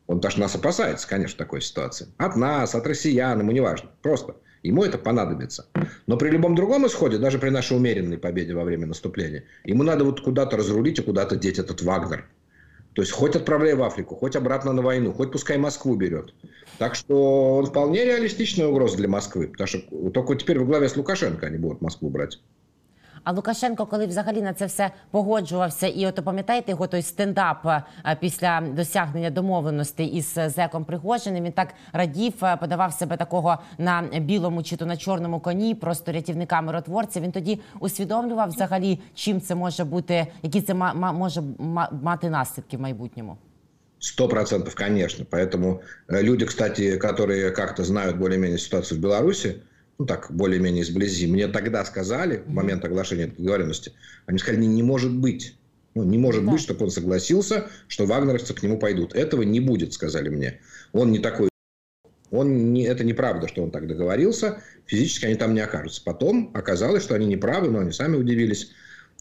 Он 0.07 0.19
даже 0.19 0.39
нас 0.39 0.55
опасается, 0.55 1.07
конечно, 1.07 1.35
в 1.35 1.37
такой 1.37 1.61
ситуации. 1.61 2.07
От 2.17 2.35
нас, 2.35 2.73
от 2.73 2.87
россиян, 2.87 3.39
ему 3.39 3.51
не 3.51 3.59
важно. 3.59 3.91
Просто 4.01 4.35
ему 4.63 4.83
это 4.83 4.97
понадобится. 4.97 5.67
Но 6.07 6.17
при 6.17 6.29
любом 6.29 6.55
другом 6.55 6.87
исходе, 6.87 7.17
даже 7.17 7.39
при 7.39 7.49
нашей 7.49 7.77
умеренной 7.77 8.17
победе 8.17 8.53
во 8.53 8.63
время 8.63 8.87
наступления, 8.87 9.43
ему 9.63 9.83
надо 9.83 10.03
вот 10.03 10.21
куда-то 10.21 10.57
разрулить 10.57 10.99
и 10.99 11.03
куда-то 11.03 11.35
деть 11.35 11.59
этот 11.59 11.81
Вагнер. 11.83 12.27
То 12.93 13.01
есть 13.01 13.11
хоть 13.11 13.35
отправляй 13.35 13.75
в 13.75 13.83
Африку, 13.83 14.15
хоть 14.15 14.35
обратно 14.35 14.73
на 14.73 14.81
войну, 14.81 15.13
хоть 15.13 15.31
пускай 15.31 15.57
Москву 15.57 15.95
берет. 15.95 16.33
Так 16.77 16.95
что 16.95 17.57
он 17.57 17.65
вполне 17.67 18.03
реалистичная 18.03 18.67
угроза 18.67 18.97
для 18.97 19.07
Москвы. 19.07 19.47
Потому 19.47 19.67
что 19.67 20.09
только 20.11 20.35
теперь 20.35 20.59
в 20.59 20.65
главе 20.65 20.89
с 20.89 20.97
Лукашенко 20.97 21.47
они 21.47 21.57
будут 21.57 21.81
Москву 21.81 22.09
брать. 22.09 22.39
А 23.24 23.32
Лукашенко, 23.32 23.86
коли 23.86 24.06
взагалі 24.06 24.42
на 24.42 24.52
це 24.52 24.66
все 24.66 24.90
погоджувався, 25.10 25.86
і 25.86 26.06
от 26.06 26.24
пам'ятаєте 26.24 26.70
його 26.70 26.86
той 26.86 27.02
стендап 27.02 27.66
е, 27.66 27.82
після 28.20 28.60
досягнення 28.60 29.30
домовленостей 29.30 30.06
із 30.06 30.38
зеком 30.46 30.84
Пригожиним, 30.84 31.44
він 31.44 31.52
так 31.52 31.68
радів, 31.92 32.44
е, 32.44 32.56
подавав 32.56 32.92
себе 32.92 33.16
такого 33.16 33.58
на 33.78 34.02
білому 34.02 34.62
чи 34.62 34.76
то 34.76 34.86
на 34.86 34.96
чорному 34.96 35.40
коні, 35.40 35.74
просто 35.74 36.12
рятівника 36.12 36.60
миротворця. 36.60 37.20
Він 37.20 37.32
тоді 37.32 37.60
усвідомлював 37.80 38.48
взагалі, 38.48 39.00
чим 39.14 39.40
це 39.40 39.54
може 39.54 39.84
бути, 39.84 40.26
які 40.42 40.62
це 40.62 40.74
може 40.74 41.42
мати 42.02 42.30
наслідки 42.30 42.76
в 42.76 42.80
майбутньому. 42.80 43.36
Сто 43.98 44.28
процентов, 44.28 44.74
конечно. 44.74 45.24
Поэтому 45.30 45.80
э, 46.08 46.22
люди, 46.22 46.44
кстати, 46.44 46.98
которые 46.98 47.50
как-то 47.50 47.84
знают 47.84 48.18
более-менее 48.18 48.58
ситуацию 48.58 48.98
в 48.98 49.00
Беларуси, 49.00 49.62
ну 49.99 50.05
так, 50.05 50.31
более-менее 50.31 50.83
изблизи, 50.83 51.27
мне 51.27 51.47
тогда 51.49 51.83
сказали, 51.83 52.37
в 52.45 52.49
момент 52.49 52.83
оглашения 52.85 53.27
договоренности, 53.27 53.91
они 54.25 54.39
сказали, 54.39 54.61
не, 54.61 54.67
не 54.67 54.83
может 54.83 55.13
быть. 55.13 55.55
Ну, 55.95 56.03
не 56.03 56.17
может 56.17 56.45
да. 56.45 56.51
быть, 56.51 56.61
чтобы 56.61 56.85
он 56.85 56.91
согласился, 56.91 57.67
что 57.87 58.05
вагнеровцы 58.05 58.53
к 58.53 58.63
нему 58.63 58.79
пойдут. 58.79 59.13
Этого 59.13 59.41
не 59.41 59.59
будет, 59.59 59.93
сказали 59.93 60.29
мне. 60.29 60.61
Он 60.93 61.11
не 61.11 61.19
такой 61.19 61.49
он 62.31 62.73
не, 62.73 62.83
это 62.83 63.03
неправда, 63.03 63.47
что 63.47 63.63
он 63.63 63.71
так 63.71 63.87
договорился. 63.87 64.61
Физически 64.85 65.25
они 65.25 65.35
там 65.35 65.53
не 65.53 65.61
окажутся. 65.61 66.03
Потом 66.03 66.51
оказалось, 66.53 67.03
что 67.03 67.15
они 67.15 67.25
неправы, 67.25 67.69
но 67.69 67.79
они 67.79 67.91
сами 67.91 68.15
удивились. 68.15 68.71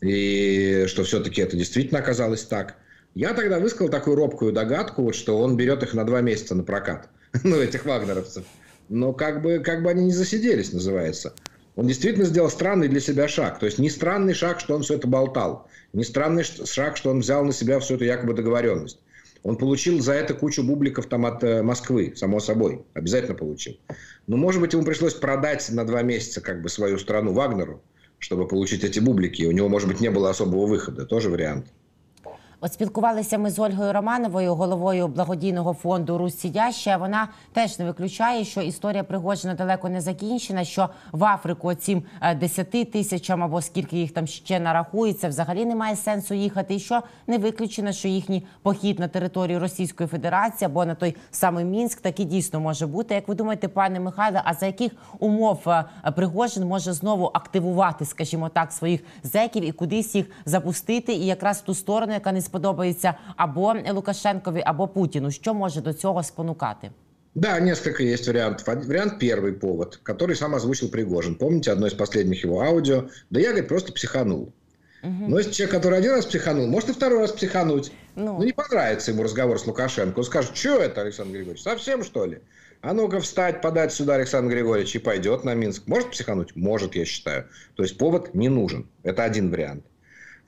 И 0.02 0.85
что 0.87 1.04
все-таки 1.04 1.40
это 1.40 1.56
действительно 1.56 2.00
оказалось 2.00 2.44
так. 2.44 2.76
Я 3.14 3.32
тогда 3.32 3.58
высказал 3.58 3.88
такую 3.88 4.16
робкую 4.16 4.52
догадку, 4.52 5.12
что 5.14 5.38
он 5.38 5.56
берет 5.56 5.82
их 5.82 5.94
на 5.94 6.04
два 6.04 6.20
месяца 6.20 6.54
на 6.54 6.62
прокат. 6.62 7.08
ну, 7.44 7.56
этих 7.56 7.87
вагнеровцев. 7.87 8.44
Но 8.88 9.12
как 9.12 9.42
бы, 9.42 9.59
как 9.59 9.83
бы 9.83 9.90
они 9.90 10.07
не 10.07 10.12
засиделись, 10.12 10.73
называется. 10.73 11.35
Он 11.76 11.87
действительно 11.87 12.25
сделал 12.25 12.50
странный 12.50 12.88
для 12.88 13.00
себя 13.00 13.28
шаг. 13.28 13.59
То 13.59 13.66
есть 13.66 13.78
не 13.78 13.90
странный 13.90 14.35
шаг, 14.35 14.59
что 14.61 14.75
он 14.75 14.83
все 14.83 14.95
это 14.95 15.07
болтал. 15.07 15.68
Не 15.92 16.04
странный 16.04 16.42
шаг, 16.42 16.97
что 16.97 17.11
он 17.11 17.21
взял 17.21 17.45
на 17.45 17.52
себя 17.52 17.78
всю 17.78 17.95
эту 17.95 18.04
якобы 18.04 18.35
договоренность. 18.35 18.99
Он 19.45 19.57
получил 19.57 20.00
за 20.00 20.14
это 20.14 20.35
кучу 20.35 20.64
бубликов 20.64 21.07
там 21.07 21.25
от 21.25 21.45
э, 21.45 21.62
Москвы, 21.62 22.14
само 22.16 22.40
собой. 22.40 22.85
Обязательно 22.95 23.35
получил. 23.35 23.78
Но, 24.26 24.37
может 24.37 24.61
быть, 24.61 24.73
ему 24.73 24.85
пришлось 24.85 25.14
продать 25.14 25.71
на 25.71 25.87
два 25.87 26.02
месяца 26.02 26.40
как 26.40 26.62
бы 26.62 26.68
свою 26.68 26.99
страну 26.99 27.33
Вагнеру, 27.33 27.80
чтобы 28.18 28.49
получить 28.49 28.83
эти 28.83 28.99
бублики. 28.99 29.45
У 29.45 29.52
него, 29.52 29.68
может 29.68 29.88
быть, 29.88 30.00
не 30.00 30.11
было 30.11 30.30
особого 30.30 30.66
выхода. 30.66 31.07
Тоже 31.07 31.30
вариант. 31.30 31.68
От 32.60 32.72
спілкувалися 32.72 33.38
ми 33.38 33.50
з 33.50 33.58
Ольгою 33.58 33.92
Романовою, 33.92 34.54
головою 34.54 35.08
благодійного 35.08 35.72
фонду 35.72 36.18
Русь 36.18 36.38
Сідяща. 36.38 36.96
Вона 36.96 37.28
теж 37.52 37.78
не 37.78 37.84
виключає, 37.84 38.44
що 38.44 38.60
історія 38.60 39.04
Пригожина 39.04 39.54
далеко 39.54 39.88
не 39.88 40.00
закінчена. 40.00 40.64
Що 40.64 40.88
в 41.12 41.24
Африку 41.24 41.74
цим 41.74 42.02
10 42.40 42.74
е, 42.74 42.84
тисячам 42.84 43.42
або 43.42 43.62
скільки 43.62 43.98
їх 43.98 44.12
там 44.12 44.26
ще 44.26 44.60
нарахується, 44.60 45.28
взагалі 45.28 45.64
немає 45.64 45.96
сенсу 45.96 46.34
їхати. 46.34 46.74
І 46.74 46.78
що 46.78 47.02
не 47.26 47.38
виключено, 47.38 47.92
що 47.92 48.08
їхній 48.08 48.46
похід 48.62 48.98
на 48.98 49.08
територію 49.08 49.60
Російської 49.60 50.08
Федерації 50.08 50.66
або 50.66 50.84
на 50.84 50.94
той 50.94 51.16
самий 51.30 51.64
Мінськ 51.64 52.00
таки 52.00 52.24
дійсно 52.24 52.60
може 52.60 52.86
бути. 52.86 53.14
Як 53.14 53.28
ви 53.28 53.34
думаєте, 53.34 53.68
пане 53.68 54.00
Михайле, 54.00 54.42
а 54.44 54.54
за 54.54 54.66
яких 54.66 54.92
умов 55.18 55.60
е, 55.66 55.84
Пригожин 56.16 56.64
може 56.66 56.92
знову 56.92 57.30
активувати, 57.34 58.04
скажімо 58.04 58.48
так, 58.48 58.72
своїх 58.72 59.00
зеків 59.22 59.64
і 59.64 59.72
кудись 59.72 60.14
їх 60.14 60.26
запустити, 60.44 61.12
і 61.12 61.26
якраз 61.26 61.58
в 61.58 61.62
ту 61.62 61.74
сторону, 61.74 62.12
яка 62.12 62.32
не 62.32 62.48
сподобається 62.48 63.13
або 63.36 63.75
Лукашенкові, 63.91 64.63
або 64.65 64.88
Путіну. 64.88 65.31
Що 65.31 65.53
може 65.53 65.81
до 65.81 65.93
цього 65.93 66.24
спонукати? 66.24 66.91
Да, 67.36 67.60
несколько 67.60 68.03
есть 68.03 68.27
вариантов. 68.27 68.67
Вариант 68.67 69.19
первый 69.19 69.53
повод, 69.53 70.00
который 70.03 70.36
сам 70.36 70.53
озвучил 70.53 70.89
Пригожин. 70.89 71.36
Помните 71.36 71.72
одно 71.72 71.88
из 71.88 71.93
последних 71.93 72.45
его 72.45 72.62
аудио? 72.62 73.10
Да 73.31 73.39
я, 73.39 73.50
говорит, 73.50 73.67
просто 73.67 73.91
психанул. 73.91 74.53
Угу. 75.01 75.29
Но 75.29 75.39
если 75.39 75.51
человек, 75.51 75.75
который 75.75 75.98
один 75.98 76.12
раз 76.12 76.25
психанул, 76.25 76.67
может 76.67 76.89
и 76.89 76.93
второй 76.93 77.19
раз 77.19 77.31
психануть. 77.31 77.91
Ну, 78.15 78.38
ну 78.38 78.43
не 78.43 78.53
понравится 78.53 79.12
ему 79.12 79.24
разговор 79.24 79.60
с 79.60 79.65
Лукашенко. 79.65 80.19
Он 80.19 80.25
скажет, 80.25 80.55
что 80.55 80.77
это, 80.77 81.01
Александр 81.01 81.33
Григорьевич, 81.33 81.63
совсем 81.63 82.03
что 82.03 82.25
ли? 82.25 82.39
А 82.81 82.93
ну-ка 82.93 83.19
встать, 83.19 83.62
подать 83.62 83.93
сюда 83.93 84.15
Александр 84.15 84.51
Григорьевич 84.53 84.95
и 84.95 85.00
пойдет 85.00 85.43
на 85.43 85.55
Минск. 85.55 85.88
Может 85.88 86.12
психануть? 86.12 86.55
Может, 86.55 86.95
я 86.95 87.05
считаю. 87.05 87.48
То 87.75 87.83
есть 87.83 87.98
повод 87.98 88.36
не 88.36 88.50
нужен. 88.50 88.88
Это 89.03 89.24
один 89.24 89.50
вариант. 89.50 89.86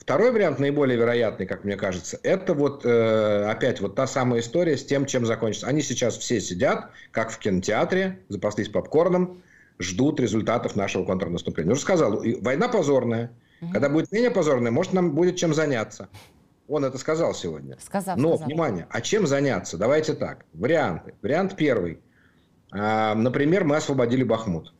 Второй 0.00 0.32
вариант, 0.32 0.58
наиболее 0.58 0.96
вероятный, 0.98 1.46
как 1.46 1.62
мне 1.62 1.76
кажется, 1.76 2.18
это 2.22 2.54
вот 2.54 2.84
э, 2.86 3.44
опять 3.44 3.80
вот 3.80 3.94
та 3.94 4.06
самая 4.06 4.40
история 4.40 4.76
с 4.78 4.84
тем, 4.84 5.04
чем 5.04 5.26
закончится. 5.26 5.66
Они 5.66 5.82
сейчас 5.82 6.16
все 6.16 6.40
сидят, 6.40 6.90
как 7.10 7.30
в 7.30 7.38
кинотеатре, 7.38 8.18
запаслись 8.28 8.70
попкорном, 8.70 9.42
ждут 9.78 10.18
результатов 10.18 10.74
нашего 10.74 11.04
контрнаступления. 11.04 11.72
Уже 11.72 11.82
сказал, 11.82 12.24
война 12.40 12.68
позорная. 12.68 13.30
Когда 13.72 13.90
будет 13.90 14.10
менее 14.10 14.30
позорная, 14.30 14.72
может, 14.72 14.94
нам 14.94 15.14
будет 15.14 15.36
чем 15.36 15.52
заняться. 15.52 16.08
Он 16.66 16.84
это 16.84 16.96
сказал 16.96 17.34
сегодня. 17.34 17.76
Сказал, 17.78 18.16
Но, 18.16 18.36
сказал. 18.36 18.46
внимание, 18.46 18.86
а 18.90 19.02
чем 19.02 19.26
заняться? 19.26 19.76
Давайте 19.76 20.14
так. 20.14 20.46
Варианты. 20.54 21.14
Вариант 21.20 21.56
первый. 21.56 22.00
А, 22.72 23.14
например, 23.14 23.64
мы 23.64 23.76
освободили 23.76 24.22
Бахмут. 24.22 24.72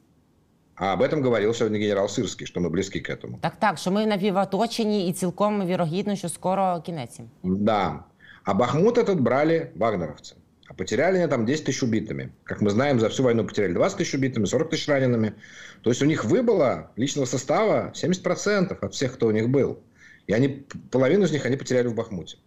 А 0.80 0.94
об 0.94 1.02
этом 1.02 1.22
говорил 1.22 1.54
сегодня 1.54 1.80
генерал 1.80 2.08
Сирський, 2.08 2.48
що 2.48 2.60
ми 2.60 2.70
близькі 2.70 3.00
к 3.00 3.14
этому. 3.14 3.40
Так, 3.42 3.56
так, 3.60 3.78
що 3.78 3.92
ми 3.92 4.06
напівоточені 4.06 5.10
і 5.10 5.14
цілком 5.14 5.66
вірогідно, 5.66 6.16
що 6.16 6.30
скоро 6.30 6.82
кінець. 6.86 7.20
Да. 7.44 8.04
А 8.44 8.54
Бахмут 8.54 8.98
этот 8.98 9.22
брали 9.22 9.72
вагнеровцы. 9.76 10.36
А 10.68 10.74
потеряли 10.74 11.18
они 11.18 11.28
там 11.28 11.46
10 11.46 11.66
тысяч 11.66 11.84
убитыми. 11.84 12.32
Как 12.44 12.62
мы 12.62 12.70
знаем, 12.70 13.00
за 13.00 13.10
всю 13.10 13.24
войну 13.24 13.46
потеряли 13.46 13.74
20 13.74 13.98
тысяч 13.98 14.16
убитыми, 14.16 14.46
40 14.46 14.70
тысяч 14.70 14.88
ранеными. 14.88 15.34
То 15.82 15.90
есть 15.90 16.02
у 16.02 16.06
них 16.06 16.26
выбыло 16.26 16.92
личного 16.96 17.26
состава 17.26 17.92
70% 17.96 18.78
от 18.82 18.94
всех, 18.94 19.14
кто 19.14 19.28
у 19.28 19.32
них 19.32 19.50
был. 19.50 19.80
И 20.28 20.34
они, 20.34 20.66
половину 20.92 21.26
из 21.26 21.32
них 21.32 21.46
они 21.46 21.56
потеряли 21.56 21.88
в 21.88 21.96
Бахмуте. 21.96 22.38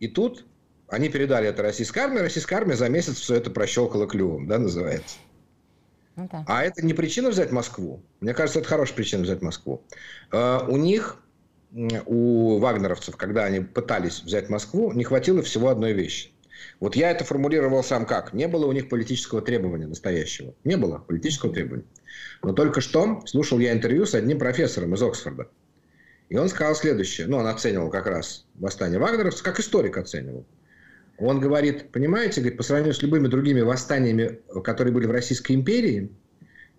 И 0.00 0.08
тут 0.08 0.46
они 0.88 1.08
передали 1.08 1.48
это 1.48 1.62
российской 1.62 2.00
армии. 2.00 2.18
Российская 2.18 2.56
армия 2.56 2.76
за 2.76 2.88
месяц 2.88 3.16
все 3.16 3.36
это 3.36 3.50
прощелкала 3.50 4.06
клювом, 4.06 4.46
да, 4.46 4.58
называется. 4.58 5.16
Ну. 6.19 6.43
А 6.47 6.63
это 6.63 6.85
не 6.85 6.93
причина 6.93 7.29
взять 7.29 7.51
Москву. 7.51 8.01
Мне 8.19 8.33
кажется, 8.33 8.59
это 8.59 8.67
хорошая 8.67 8.95
причина 8.95 9.23
взять 9.23 9.41
Москву. 9.41 9.83
Э, 10.31 10.59
у 10.67 10.77
них, 10.77 11.17
у 12.05 12.59
вагнеровцев, 12.59 13.15
когда 13.15 13.45
они 13.45 13.61
пытались 13.61 14.21
взять 14.21 14.49
Москву, 14.49 14.91
не 14.93 15.03
хватило 15.03 15.41
всего 15.41 15.69
одной 15.69 15.93
вещи. 15.93 16.31
Вот 16.79 16.95
я 16.95 17.11
это 17.11 17.23
формулировал 17.23 17.83
сам 17.83 18.05
как. 18.05 18.33
Не 18.33 18.47
было 18.47 18.65
у 18.65 18.71
них 18.71 18.89
политического 18.89 19.41
требования 19.41 19.87
настоящего. 19.87 20.53
Не 20.63 20.77
было 20.77 20.97
политического 20.97 21.53
требования. 21.53 21.85
Но 22.43 22.53
только 22.53 22.81
что 22.81 23.21
слушал 23.25 23.59
я 23.59 23.71
интервью 23.71 24.05
с 24.05 24.13
одним 24.13 24.39
профессором 24.39 24.93
из 24.93 25.01
Оксфорда. 25.01 25.47
И 26.29 26.37
он 26.37 26.47
сказал 26.49 26.75
следующее. 26.75 27.27
Ну, 27.27 27.37
он 27.37 27.47
оценивал 27.47 27.89
как 27.89 28.07
раз 28.07 28.45
восстание 28.55 28.99
вагнеровцев, 28.99 29.43
как 29.43 29.59
историк 29.59 29.97
оценивал. 29.97 30.45
Он 31.19 31.39
говорит, 31.39 31.91
понимаете, 31.91 32.39
говорит, 32.39 32.57
по 32.57 32.63
сравнению 32.63 32.93
с 32.93 33.01
любыми 33.01 33.27
другими 33.27 33.61
восстаниями, 33.61 34.39
которые 34.63 34.93
были 34.93 35.05
в 35.05 35.11
Российской 35.11 35.53
империи, 35.53 36.11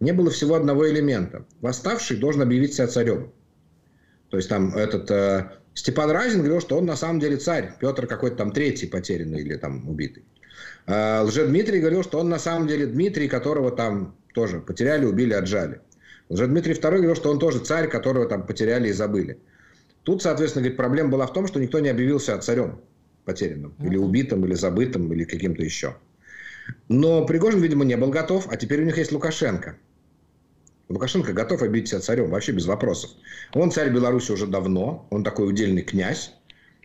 не 0.00 0.12
было 0.12 0.30
всего 0.30 0.54
одного 0.54 0.88
элемента. 0.88 1.44
Восставший 1.60 2.16
должен 2.16 2.40
объявить 2.40 2.74
себя 2.74 2.86
царем. 2.86 3.32
То 4.30 4.38
есть 4.38 4.48
там 4.48 4.74
этот 4.74 5.10
э, 5.10 5.50
Степан 5.74 6.10
Разин 6.10 6.38
говорил, 6.38 6.60
что 6.60 6.78
он 6.78 6.86
на 6.86 6.96
самом 6.96 7.20
деле 7.20 7.36
царь. 7.36 7.74
Петр 7.78 8.06
какой-то 8.06 8.36
там 8.36 8.52
третий 8.52 8.86
потерянный 8.86 9.40
или 9.40 9.56
там 9.56 9.86
убитый. 9.86 10.24
Э, 10.86 11.20
Лжедмитрий 11.22 11.80
говорил, 11.80 12.02
что 12.02 12.18
он 12.18 12.30
на 12.30 12.38
самом 12.38 12.66
деле 12.66 12.86
Дмитрий, 12.86 13.28
которого 13.28 13.70
там 13.70 14.16
тоже 14.32 14.60
потеряли, 14.60 15.04
убили, 15.04 15.34
отжали. 15.34 15.80
Лжедмитрий 16.30 16.74
II 16.74 16.90
говорил, 16.92 17.16
что 17.16 17.30
он 17.30 17.38
тоже 17.38 17.58
царь, 17.58 17.88
которого 17.88 18.26
там 18.26 18.46
потеряли 18.46 18.88
и 18.88 18.92
забыли. 18.92 19.38
Тут, 20.04 20.22
соответственно, 20.22 20.62
говорит, 20.62 20.78
проблема 20.78 21.10
была 21.10 21.26
в 21.26 21.32
том, 21.34 21.46
что 21.46 21.60
никто 21.60 21.80
не 21.80 21.90
объявился 21.90 22.38
царем 22.38 22.80
потерянным, 23.24 23.74
или 23.80 23.96
убитым, 23.96 24.44
или 24.44 24.54
забытым, 24.54 25.12
или 25.12 25.24
каким-то 25.24 25.62
еще. 25.62 25.96
Но 26.88 27.24
Пригожин, 27.24 27.60
видимо, 27.60 27.84
не 27.84 27.96
был 27.96 28.10
готов, 28.10 28.48
а 28.50 28.56
теперь 28.56 28.82
у 28.82 28.84
них 28.84 28.98
есть 28.98 29.12
Лукашенко. 29.12 29.76
Лукашенко 30.88 31.32
готов 31.32 31.62
объявить 31.62 31.88
себя 31.88 32.00
царем, 32.00 32.30
вообще 32.30 32.52
без 32.52 32.66
вопросов. 32.66 33.10
Он 33.54 33.70
царь 33.70 33.90
Беларуси 33.90 34.32
уже 34.32 34.46
давно, 34.46 35.06
он 35.10 35.22
такой 35.22 35.48
удельный 35.48 35.82
князь. 35.82 36.32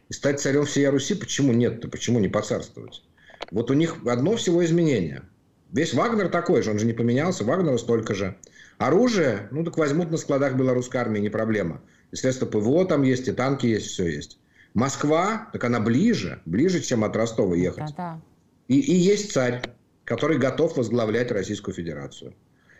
И 0.09 0.13
стать 0.13 0.39
царем 0.39 0.65
всей 0.65 0.87
Руси 0.87 1.15
почему 1.15 1.53
нет-то, 1.53 1.87
почему 1.87 2.19
не 2.19 2.27
поцарствовать? 2.27 3.03
Вот 3.49 3.71
у 3.71 3.73
них 3.73 3.97
одно 4.05 4.35
всего 4.35 4.63
изменение. 4.63 5.23
Весь 5.71 5.93
Вагнер 5.93 6.29
такой 6.29 6.61
же, 6.61 6.71
он 6.71 6.79
же 6.79 6.85
не 6.85 6.93
поменялся, 6.93 7.43
Вагнера 7.43 7.77
столько 7.77 8.13
же. 8.13 8.37
Оружие, 8.77 9.47
ну 9.51 9.63
так 9.63 9.77
возьмут 9.77 10.11
на 10.11 10.17
складах 10.17 10.55
белорусской 10.55 11.01
армии, 11.01 11.19
не 11.19 11.29
проблема. 11.29 11.81
И 12.11 12.15
средства 12.15 12.45
ПВО 12.45 12.85
там 12.85 13.01
есть, 13.01 13.27
и 13.27 13.31
танки 13.31 13.65
есть, 13.65 13.87
все 13.87 14.05
есть. 14.05 14.37
Москва, 14.75 15.49
так 15.51 15.63
она 15.63 15.79
ближе, 15.79 16.41
ближе, 16.45 16.81
чем 16.81 17.03
от 17.03 17.15
Ростова 17.15 17.55
ехать. 17.55 17.87
Да, 17.89 17.93
да. 17.97 18.21
И, 18.67 18.79
и 18.79 18.93
есть 18.93 19.31
царь, 19.31 19.61
который 20.03 20.37
готов 20.37 20.77
возглавлять 20.77 21.31
Российскую 21.31 21.73
Федерацию. 21.73 22.35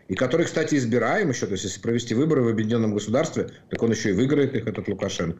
И 0.07 0.13
который, 0.13 0.45
кстати, 0.45 0.75
избираем 0.75 1.29
еще, 1.29 1.47
то 1.47 1.53
есть 1.53 1.63
если 1.63 1.79
провести 1.79 2.13
выборы 2.13 2.43
в 2.43 2.47
Объединенном 2.47 2.93
государстве, 2.93 3.49
так 3.69 3.81
он 3.81 3.91
еще 3.91 4.11
и 4.11 4.13
выиграет 4.13 4.53
их, 4.55 4.67
этот 4.67 4.87
Лукашенко. 4.87 5.39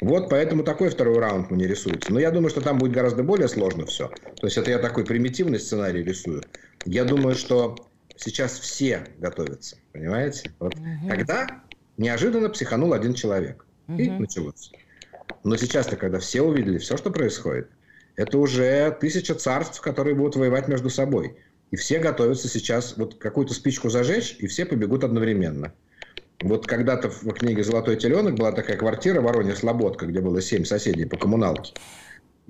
Вот 0.00 0.28
поэтому 0.28 0.62
такой 0.62 0.90
второй 0.90 1.18
раунд 1.18 1.50
мне 1.50 1.66
рисуется. 1.66 2.12
Но 2.12 2.20
я 2.20 2.30
думаю, 2.30 2.50
что 2.50 2.60
там 2.60 2.78
будет 2.78 2.92
гораздо 2.92 3.24
более 3.24 3.48
сложно 3.48 3.86
все. 3.86 4.08
То 4.08 4.46
есть 4.46 4.58
это 4.58 4.70
я 4.70 4.78
такой 4.78 5.04
примитивный 5.04 5.58
сценарий 5.58 6.02
рисую. 6.02 6.42
Я 6.84 7.04
думаю, 7.04 7.34
что 7.34 7.74
сейчас 8.16 8.58
все 8.58 9.08
готовятся, 9.18 9.76
понимаете? 9.92 10.52
Вот 10.60 10.74
угу. 10.74 11.08
Когда 11.08 11.62
Неожиданно 11.96 12.50
психанул 12.50 12.92
один 12.92 13.14
человек. 13.14 13.64
Угу. 13.88 13.98
И 13.98 14.10
началось. 14.10 14.72
Но 15.46 15.56
сейчас-то, 15.56 15.94
когда 15.94 16.18
все 16.18 16.42
увидели 16.42 16.76
все, 16.78 16.96
что 16.96 17.12
происходит, 17.12 17.68
это 18.16 18.36
уже 18.36 18.90
тысяча 19.00 19.32
царств, 19.32 19.80
которые 19.80 20.16
будут 20.16 20.34
воевать 20.34 20.66
между 20.66 20.90
собой. 20.90 21.36
И 21.70 21.76
все 21.76 22.00
готовятся 22.00 22.48
сейчас 22.48 22.96
вот 22.96 23.14
какую-то 23.14 23.54
спичку 23.54 23.88
зажечь, 23.88 24.34
и 24.40 24.48
все 24.48 24.66
побегут 24.66 25.04
одновременно. 25.04 25.72
Вот 26.42 26.66
когда-то 26.66 27.10
в 27.10 27.32
книге 27.32 27.62
«Золотой 27.62 27.96
теленок» 27.96 28.34
была 28.34 28.50
такая 28.50 28.76
квартира 28.76 29.20
Воронеж-Слободка, 29.20 30.06
где 30.06 30.20
было 30.20 30.42
семь 30.42 30.64
соседей 30.64 31.04
по 31.04 31.16
коммуналке. 31.16 31.74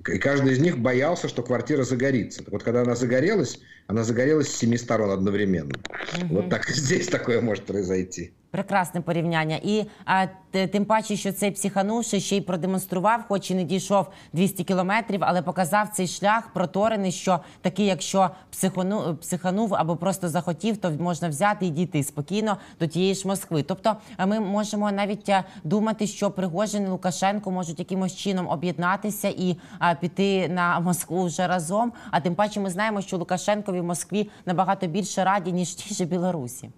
И 0.07 0.17
каждый 0.17 0.53
из 0.53 0.59
них 0.59 0.79
боялся, 0.79 1.27
что 1.27 1.43
квартира 1.43 1.83
загорится. 1.83 2.43
Так 2.43 2.51
вот, 2.51 2.63
когда 2.63 2.81
она 2.81 2.95
загорелась, 2.95 3.59
она 3.85 4.03
загорелась 4.03 4.47
с 4.47 4.57
семи 4.57 4.77
сторон 4.77 5.11
одновременно. 5.11 5.73
Угу. 6.17 6.35
Вот 6.35 6.49
так 6.49 6.67
здесь 6.69 7.07
такое 7.07 7.41
может 7.41 7.65
произойти. 7.65 8.33
Прекрасне 8.51 9.01
порівняння. 9.01 9.59
І 9.63 9.85
а, 10.05 10.27
тим 10.51 10.85
паче, 10.85 11.15
що 11.15 11.31
цей 11.31 11.51
психанувши 11.51 12.19
ще 12.19 12.37
й 12.37 12.41
продемонстрував, 12.41 13.23
хоч 13.27 13.51
і 13.51 13.55
не 13.55 13.63
дійшов 13.63 14.07
200 14.33 14.63
кілометрів, 14.63 15.19
але 15.23 15.41
показав 15.41 15.89
цей 15.89 16.07
шлях 16.07 16.53
проторений, 16.53 17.11
що 17.11 17.39
такий, 17.61 17.85
якщо 17.85 18.29
психону, 18.51 19.15
психанув 19.15 19.75
або 19.75 19.95
просто 19.95 20.29
захотів, 20.29 20.77
то 20.77 20.91
можна 20.91 21.29
взяти 21.29 21.65
і 21.65 21.69
дійти 21.69 22.03
спокійно 22.03 22.57
до 22.79 22.87
тієї 22.87 23.15
ж 23.15 23.27
Москви. 23.27 23.63
Тобто, 23.63 23.95
ми 24.27 24.39
можемо 24.39 24.91
навіть 24.91 25.31
думати, 25.63 26.07
що 26.07 26.31
Пригожин 26.31 26.83
і 26.83 26.87
Лукашенко 26.87 27.51
можуть 27.51 27.79
якимось 27.79 28.15
чином 28.15 28.47
об'єднатися 28.47 29.27
і 29.29 29.57
а, 29.79 29.95
піти 29.95 30.49
на 30.49 30.79
Москву 30.79 31.25
вже 31.25 31.47
разом. 31.47 31.93
А 32.11 32.19
тим 32.19 32.35
паче, 32.35 32.59
ми 32.59 32.69
знаємо, 32.69 33.01
що 33.01 33.17
Лукашенкові 33.17 33.81
в 33.81 33.83
Москві 33.83 34.29
набагато 34.45 34.87
більше 34.87 35.23
раді 35.23 35.51
ніж 35.51 35.75
ті 35.75 35.93
ж 35.93 36.05
Білорусі. 36.05 36.69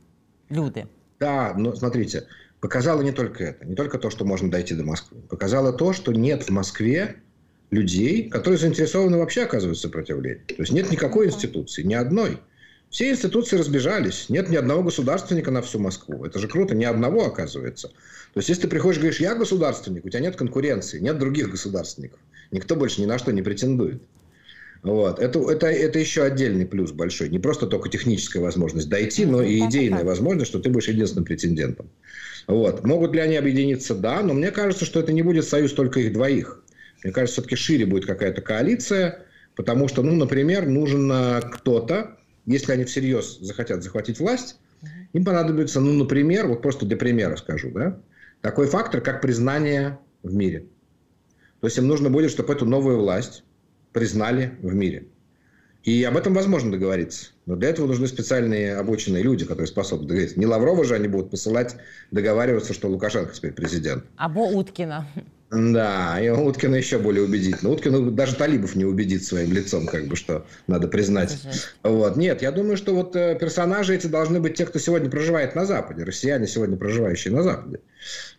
Люди. 0.52 0.86
Да, 1.20 1.54
но 1.58 1.76
смотрите, 1.76 2.28
показало 2.60 3.02
не 3.02 3.12
только 3.12 3.44
это, 3.44 3.66
не 3.66 3.76
только 3.76 3.98
то, 3.98 4.10
что 4.10 4.26
можно 4.26 4.50
дойти 4.50 4.74
до 4.74 4.84
Москвы. 4.84 5.20
Показало 5.30 5.74
то, 5.74 5.94
что 5.94 6.14
нет 6.14 6.44
в 6.44 6.50
Москве 6.50 7.18
людей, 7.72 8.30
которые 8.30 8.58
заинтересованы 8.58 9.18
вообще 9.18 9.44
оказывать 9.44 9.78
сопротивление. 9.78 10.44
То 10.48 10.56
есть 10.60 10.72
нет 10.72 10.90
никакой 10.92 11.28
институции, 11.28 11.84
ни 11.84 11.94
одной. 11.94 12.40
Все 12.90 13.12
институции 13.12 13.56
разбежались. 13.56 14.30
Нет 14.30 14.50
ни 14.50 14.56
одного 14.56 14.82
государственника 14.82 15.52
на 15.52 15.62
всю 15.62 15.78
Москву. 15.78 16.26
Это 16.26 16.40
же 16.40 16.48
круто, 16.48 16.74
ни 16.74 16.86
одного 16.86 17.28
оказывается. 17.28 17.90
То 18.34 18.40
есть, 18.40 18.50
если 18.50 18.64
ты 18.64 18.68
приходишь 18.68 18.98
и 18.98 19.02
говоришь, 19.02 19.20
я 19.20 19.36
государственник, 19.36 20.06
у 20.06 20.10
тебя 20.10 20.22
нет 20.22 20.36
конкуренции, 20.36 21.00
нет 21.00 21.20
других 21.20 21.52
государственников. 21.52 22.20
Никто 22.52 22.76
больше 22.76 23.02
ни 23.02 23.06
на 23.06 23.20
что 23.20 23.32
не 23.32 23.44
претендует. 23.44 24.02
Вот. 24.82 25.20
Это, 25.20 25.40
это, 25.52 25.68
это 25.68 26.00
еще 26.00 26.24
отдельный 26.24 26.66
плюс 26.66 26.92
большой. 26.92 27.30
Не 27.30 27.40
просто 27.40 27.68
только 27.68 27.90
техническая 27.90 28.42
возможность 28.42 28.90
дойти, 28.90 29.26
но 29.26 29.42
и 29.42 29.60
идейная 29.60 30.04
возможность, 30.04 30.50
что 30.50 30.60
ты 30.60 30.70
будешь 30.70 30.88
единственным 30.88 31.26
претендентом. 31.26 31.90
Вот. 32.48 32.86
Могут 32.86 33.14
ли 33.14 33.20
они 33.20 33.36
объединиться? 33.36 33.94
Да, 33.94 34.22
но 34.22 34.34
мне 34.34 34.52
кажется, 34.52 34.86
что 34.86 35.00
это 35.00 35.12
не 35.12 35.22
будет 35.22 35.46
союз 35.46 35.74
только 35.74 36.00
их 36.00 36.14
двоих. 36.14 36.64
Мне 37.04 37.14
кажется, 37.14 37.42
все-таки 37.42 37.56
шире 37.56 37.86
будет 37.86 38.06
какая-то 38.06 38.42
коалиция, 38.42 39.26
потому 39.56 39.88
что, 39.88 40.02
ну, 40.02 40.16
например, 40.16 40.66
нужен 40.66 41.12
кто-то, 41.52 42.18
если 42.46 42.72
они 42.72 42.86
всерьез 42.86 43.38
захотят 43.40 43.84
захватить 43.84 44.20
власть, 44.20 44.58
им 45.14 45.26
понадобится, 45.26 45.80
ну, 45.80 45.94
например, 45.94 46.48
вот 46.48 46.62
просто 46.62 46.86
для 46.86 46.98
примера 46.98 47.36
скажу, 47.36 47.72
да, 47.72 48.00
такой 48.42 48.68
фактор, 48.68 49.02
как 49.02 49.22
признание 49.22 50.00
в 50.24 50.34
мире. 50.34 50.66
То 51.60 51.68
есть 51.68 51.78
им 51.78 51.88
нужно 51.88 52.10
будет, 52.10 52.32
чтобы 52.32 52.54
эту 52.54 52.66
новую 52.66 53.00
власть 53.00 53.44
признали 53.92 54.54
в 54.62 54.74
мире. 54.74 55.06
И 55.84 56.04
об 56.04 56.18
этом 56.18 56.34
возможно 56.34 56.72
договориться. 56.72 57.28
Но 57.46 57.56
для 57.56 57.70
этого 57.70 57.88
нужны 57.88 58.08
специальные 58.08 58.76
обученные 58.76 59.24
люди, 59.24 59.46
которые 59.46 59.68
способны 59.68 60.08
договориться. 60.08 60.40
Не 60.40 60.46
Лаврова 60.46 60.84
же 60.84 60.96
они 60.96 61.08
будут 61.08 61.32
посылать 61.32 61.76
договариваться, 62.12 62.74
что 62.74 62.90
Лукашенко 62.90 63.34
теперь 63.34 63.54
президент. 63.54 64.04
Або 64.18 64.42
Уткина. 64.42 65.08
Да, 65.52 66.20
и 66.22 66.30
Уткина 66.30 66.76
еще 66.76 67.00
более 67.00 67.24
убедительно. 67.24 67.72
Уткина 67.72 68.12
даже 68.12 68.36
талибов 68.36 68.76
не 68.76 68.86
убедит 68.86 69.24
своим 69.24 69.52
лицом, 69.52 69.88
как 69.88 70.06
бы, 70.06 70.16
что 70.16 70.46
надо 70.68 70.88
признать. 70.88 71.40
Вот. 71.82 72.18
Нет, 72.18 72.44
я 72.44 72.52
думаю, 72.52 72.78
что 72.78 72.94
вот 72.94 73.16
э, 73.16 73.36
персонажи 73.40 73.96
эти 73.96 74.06
должны 74.06 74.40
быть 74.40 74.56
те, 74.56 74.68
кто 74.68 74.78
сегодня 74.78 75.10
проживает 75.10 75.56
на 75.56 75.66
Западе. 75.66 76.04
Россияне, 76.04 76.46
сегодня 76.46 76.78
проживающие 76.78 77.34
на 77.34 77.42
Западе. 77.42 77.80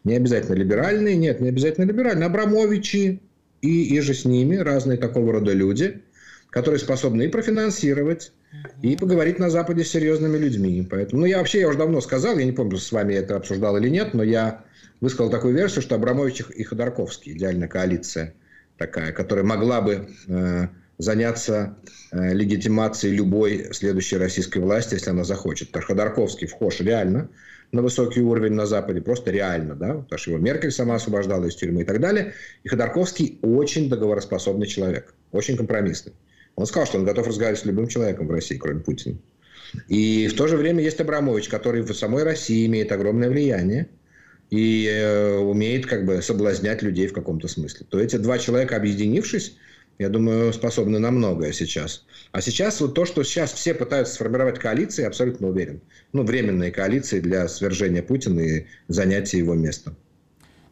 Не 0.04 0.14
обязательно 0.14 0.54
либеральные, 0.54 1.16
нет, 1.16 1.40
не 1.40 1.49
обязательно 1.49 1.85
либеральные. 1.85 2.26
Абрамовичи, 2.26 3.21
и, 3.62 3.97
и 3.97 4.00
же 4.00 4.14
с 4.14 4.25
ними 4.25 4.57
разные 4.57 4.99
такого 4.99 5.33
рода 5.33 5.52
люди, 5.52 6.02
которые 6.50 6.81
способны 6.81 7.25
и 7.25 7.29
профинансировать, 7.29 8.33
и 8.83 8.97
поговорить 8.97 9.38
на 9.38 9.50
Западе 9.50 9.85
с 9.85 9.90
серьезными 9.90 10.37
людьми. 10.37 10.87
Поэтому, 10.90 11.21
ну, 11.21 11.26
я 11.26 11.38
вообще, 11.38 11.61
я 11.61 11.69
уже 11.69 11.79
давно 11.79 12.00
сказал, 12.00 12.38
я 12.38 12.45
не 12.45 12.52
помню, 12.52 12.78
с 12.78 12.91
вами 12.91 13.15
это 13.15 13.37
обсуждал 13.37 13.76
или 13.76 13.89
нет, 13.89 14.15
но 14.15 14.23
я 14.23 14.65
высказал 15.00 15.30
такую 15.30 15.54
версию, 15.54 15.82
что 15.82 15.95
Абрамович 15.95 16.43
и 16.54 16.65
Ходорковский, 16.65 17.32
идеальная 17.32 17.69
коалиция 17.69 18.34
такая, 18.76 19.13
которая 19.13 19.45
могла 19.45 19.82
бы 19.82 20.08
э, 20.26 20.69
заняться 20.97 21.76
э, 22.13 22.32
легитимацией 22.32 23.15
любой 23.15 23.69
следующей 23.73 24.17
российской 24.17 24.58
власти, 24.58 24.95
если 24.95 25.11
она 25.11 25.23
захочет. 25.25 25.69
Потому 25.69 25.82
что 25.82 25.93
Ходорковский 25.93 26.47
вхож 26.47 26.80
реально 26.80 27.28
на 27.73 27.83
высокий 27.83 28.21
уровень 28.21 28.52
на 28.52 28.67
Западе, 28.67 29.00
просто 29.00 29.30
реально, 29.30 29.75
да, 29.75 29.95
потому 29.95 30.19
что 30.19 30.30
его 30.33 30.41
Меркель 30.41 30.73
сама 30.73 30.97
освобождала 30.97 31.47
из 31.47 31.54
тюрьмы 31.54 31.83
и 31.83 31.85
так 31.85 32.00
далее. 32.00 32.35
И 32.65 32.69
Ходорковский 32.69 33.39
очень 33.43 33.89
договороспособный 33.89 34.67
человек, 34.67 35.15
очень 35.33 35.56
компромиссный. 35.56 36.13
Он 36.56 36.67
сказал, 36.67 36.87
что 36.87 36.99
он 36.99 37.04
готов 37.04 37.28
разговаривать 37.28 37.61
с 37.61 37.65
любым 37.65 37.87
человеком 37.87 38.26
в 38.26 38.30
России, 38.30 38.56
кроме 38.56 38.80
Путина. 38.80 39.17
И 39.89 40.28
в 40.28 40.35
то 40.35 40.49
же 40.49 40.56
время 40.56 40.83
есть 40.83 41.00
Абрамович, 41.00 41.49
который 41.49 41.83
в 41.83 41.93
самой 41.93 42.25
России 42.25 42.67
имеет 42.67 42.91
огромное 42.91 43.30
влияние 43.30 43.89
и 44.50 44.89
э, 44.89 45.39
умеет 45.39 45.87
как 45.87 46.04
бы 46.04 46.21
соблазнять 46.23 46.83
людей 46.83 47.06
в 47.06 47.13
каком-то 47.13 47.47
смысле. 47.47 47.87
То 47.89 48.00
эти 48.00 48.17
два 48.17 48.39
человека, 48.39 48.75
объединившись, 48.75 49.56
я 50.00 50.08
думаю, 50.08 50.50
способны 50.54 50.99
на 50.99 51.10
многое 51.10 51.52
сейчас. 51.52 52.06
А 52.32 52.41
сейчас 52.41 52.80
вот 52.80 52.95
то, 52.95 53.04
что 53.04 53.23
сейчас 53.23 53.52
все 53.52 53.75
пытаются 53.75 54.15
сформировать 54.15 54.58
коалиции, 54.58 55.04
абсолютно 55.04 55.49
уверен. 55.49 55.82
Ну, 56.15 56.23
временные 56.25 56.71
коалиции 56.73 57.21
для 57.21 57.47
свержения 57.49 58.02
Путина 58.02 58.41
и 58.41 58.67
занятия 58.89 59.36
его 59.36 59.54
места. 59.54 59.95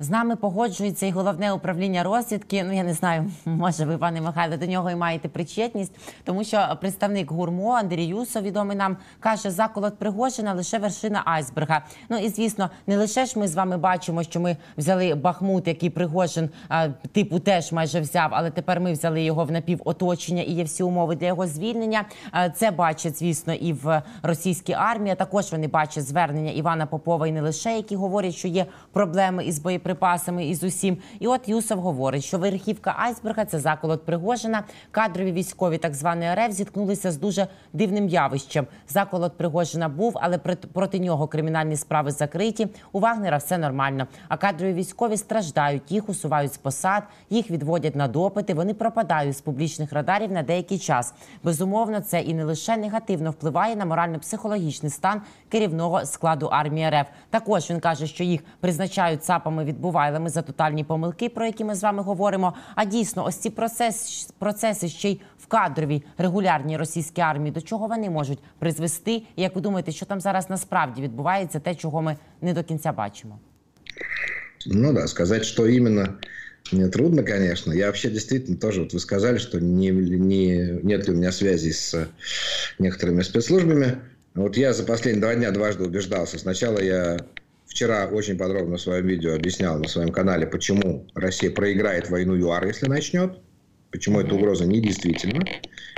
З 0.01 0.11
нами 0.11 0.37
погоджується 0.37 1.07
і 1.07 1.11
головне 1.11 1.53
управління 1.53 2.03
розвідки. 2.03 2.65
Ну 2.65 2.73
я 2.73 2.83
не 2.83 2.95
знаю, 2.95 3.31
може 3.45 3.85
ви, 3.85 3.99
пане 3.99 4.21
Михайло, 4.21 4.57
до 4.57 4.67
нього 4.67 4.91
і 4.91 4.97
маєте 4.97 5.29
причетність, 5.29 5.93
тому 6.25 6.45
що 6.45 6.79
представник 6.81 7.31
гурмо 7.31 7.73
Андрій 7.73 8.05
Юсов, 8.05 8.43
відомий 8.43 8.77
нам 8.77 8.97
каже, 9.21 9.51
заколот 9.51 9.99
Пригожина 9.99 10.55
лише 10.55 10.79
вершина 10.79 11.23
айсберга. 11.25 11.83
Ну 12.09 12.19
і 12.19 12.29
звісно, 12.29 12.71
не 12.87 12.97
лише 12.97 13.27
ж 13.27 13.39
ми 13.39 13.49
з 13.49 13.55
вами 13.55 13.77
бачимо, 13.77 14.23
що 14.23 14.41
ми 14.41 14.57
взяли 14.77 15.15
Бахмут, 15.15 15.69
який 15.69 15.91
Пригожин 15.91 16.51
а, 16.69 16.89
типу 16.89 17.39
теж 17.39 17.73
майже 17.73 18.01
взяв, 18.01 18.29
але 18.33 18.51
тепер 18.51 18.81
ми 18.81 18.93
взяли 18.93 19.23
його 19.23 19.45
в 19.45 19.53
напівоточення 19.53 20.43
і 20.43 20.53
є 20.53 20.65
всі 20.65 20.83
умови 20.83 21.17
для 21.17 21.27
його 21.27 21.47
звільнення. 21.47 22.05
А, 22.31 22.51
це 22.51 22.71
бачать, 22.71 23.19
звісно, 23.19 23.55
і 23.55 23.73
в 23.73 24.03
російській 24.23 24.73
армії. 24.73 25.15
Також 25.15 25.53
вони 25.53 25.69
бачать 25.69 26.05
звернення 26.05 26.51
Івана 26.51 26.87
Попова 26.87 27.27
і 27.27 27.33
не 27.33 27.41
лише 27.41 27.77
які 27.77 27.97
говорять, 27.97 28.35
що 28.35 28.49
є 28.49 28.67
проблеми 28.93 29.45
із 29.45 29.59
боєприпасами 29.59 29.88
боєприпасами 29.89 30.47
і 30.47 30.55
з 30.55 30.65
усім. 30.65 30.99
І 31.21 31.27
от 31.27 31.49
Юсов 31.49 31.79
говорить, 31.79 32.25
що 32.25 32.39
верхівка 32.39 32.95
айсберга 32.99 33.45
це 33.45 33.59
заколот 33.59 34.05
Пригожина. 34.07 34.65
Кадрові 34.91 35.33
військові 35.33 35.79
так 35.79 35.95
званий 35.95 36.29
РФ 36.35 36.53
зіткнулися 36.53 37.13
з 37.13 37.17
дуже 37.17 37.47
дивним 37.73 38.09
явищем. 38.09 38.67
Заколот 38.89 39.37
Пригожина 39.37 39.89
був, 39.89 40.19
але 40.21 40.39
проти 40.73 40.99
нього 40.99 41.27
кримінальні 41.27 41.77
справи 41.77 42.11
закриті. 42.11 42.67
У 42.93 43.01
Вагнера 43.01 43.37
все 43.37 43.59
нормально. 43.59 44.07
А 44.29 44.37
кадрові 44.37 44.73
військові 44.73 45.17
страждають, 45.17 45.93
їх 45.93 46.09
усувають 46.09 46.53
з 46.53 46.57
посад, 46.57 47.03
їх 47.31 47.51
відводять 47.51 47.97
на 47.97 48.09
допити. 48.09 48.55
Вони 48.55 48.75
пропадають 48.75 49.37
з 49.37 49.41
публічних 49.41 49.93
радарів 49.93 50.33
на 50.33 50.43
деякий 50.43 50.79
час. 50.79 51.15
Безумовно, 51.43 52.01
це 52.01 52.21
і 52.21 52.35
не 52.35 52.45
лише 52.45 52.77
негативно 52.77 53.31
впливає 53.31 53.77
на 53.77 53.85
морально-психологічний 53.85 54.91
стан 54.91 55.23
керівного 55.49 56.05
складу 56.05 56.47
армії 56.47 56.91
РФ. 56.91 57.07
Також 57.31 57.71
він 57.71 57.81
каже, 57.81 58.07
що 58.07 58.25
їх 58.25 58.41
призначають 58.61 59.25
ЦАПами 59.25 59.65
від 59.65 59.78
відбувайлами 59.78 60.30
за 60.30 60.42
тотальні 60.42 60.84
помилки, 60.84 61.30
про 61.30 61.46
які 61.46 61.64
ми 61.64 61.76
з 61.76 61.84
вами 61.84 62.04
говоримо. 62.04 62.54
А 62.76 62.86
дійсно, 62.86 63.26
ось 63.26 63.36
ці 63.36 63.50
процес, 63.50 64.30
процеси 64.40 64.88
ще 64.88 65.10
й 65.10 65.22
в 65.40 65.48
кадровій 65.48 66.04
регулярній 66.18 66.78
російській 66.78 67.22
армії, 67.22 67.52
до 67.52 67.62
чого 67.62 67.88
вони 67.88 68.10
можуть 68.10 68.40
призвести? 68.60 69.12
І 69.36 69.42
як 69.42 69.56
ви 69.56 69.62
думаєте, 69.62 69.92
що 69.92 70.06
там 70.06 70.22
зараз 70.22 70.50
насправді 70.50 71.02
відбувається, 71.02 71.60
те, 71.60 71.76
чого 71.76 72.02
ми 72.02 72.18
не 72.42 72.54
до 72.54 72.64
кінця 72.64 72.92
бачимо? 72.92 73.40
Ну 74.66 74.94
да, 74.94 75.08
сказать, 75.08 75.46
что 75.46 75.68
именно 75.68 76.18
мне 76.72 76.88
трудно, 76.88 77.24
конечно. 77.24 77.74
Я 77.74 77.88
вообще 77.88 78.10
действительно 78.10 78.58
тоже, 78.58 78.82
вот 78.82 78.94
вы 78.94 79.00
сказали, 79.00 79.38
что 79.38 79.60
не, 79.60 79.90
не, 79.90 80.80
нет 80.84 81.08
ли 81.08 81.14
у 81.14 81.18
меня 81.18 81.32
связи 81.32 81.72
с 81.72 82.08
некоторыми 82.80 83.22
спецслужбами. 83.22 83.98
Вот 84.34 84.58
я 84.58 84.74
за 84.74 84.84
последние 84.84 85.22
два 85.22 85.36
дня 85.36 85.52
дважды 85.52 85.84
убеждался. 85.84 86.40
Сначала 86.40 86.80
я 86.80 87.18
вчера 87.69 88.07
очень 88.07 88.37
подробно 88.37 88.77
в 88.77 88.81
своем 88.81 89.07
видео 89.07 89.35
объяснял 89.35 89.79
на 89.79 89.89
своем 89.89 90.11
канале, 90.11 90.47
почему 90.47 91.07
Россия 91.15 91.51
проиграет 91.51 92.11
войну 92.11 92.35
ЮАР, 92.35 92.67
если 92.67 92.89
начнет. 92.89 93.39
Почему 93.91 94.21
эта 94.21 94.35
угроза 94.35 94.67
недействительна, 94.67 95.43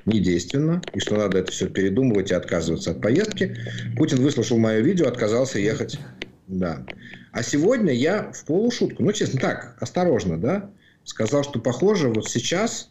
недейственна, 0.04 0.80
и 0.94 1.00
что 1.00 1.16
надо 1.16 1.38
это 1.38 1.50
все 1.50 1.68
передумывать 1.68 2.30
и 2.30 2.34
отказываться 2.34 2.92
от 2.92 3.00
поездки. 3.00 3.56
Путин 3.96 4.22
выслушал 4.22 4.58
мое 4.58 4.78
видео, 4.78 5.08
отказался 5.08 5.58
ехать. 5.58 5.98
Да. 6.46 6.86
А 7.32 7.42
сегодня 7.42 7.92
я 7.92 8.30
в 8.32 8.44
полушутку, 8.44 9.02
ну, 9.02 9.12
честно, 9.12 9.40
так, 9.40 9.76
осторожно, 9.80 10.38
да, 10.38 10.70
сказал, 11.04 11.42
что, 11.42 11.58
похоже, 11.58 12.08
вот 12.08 12.28
сейчас, 12.28 12.90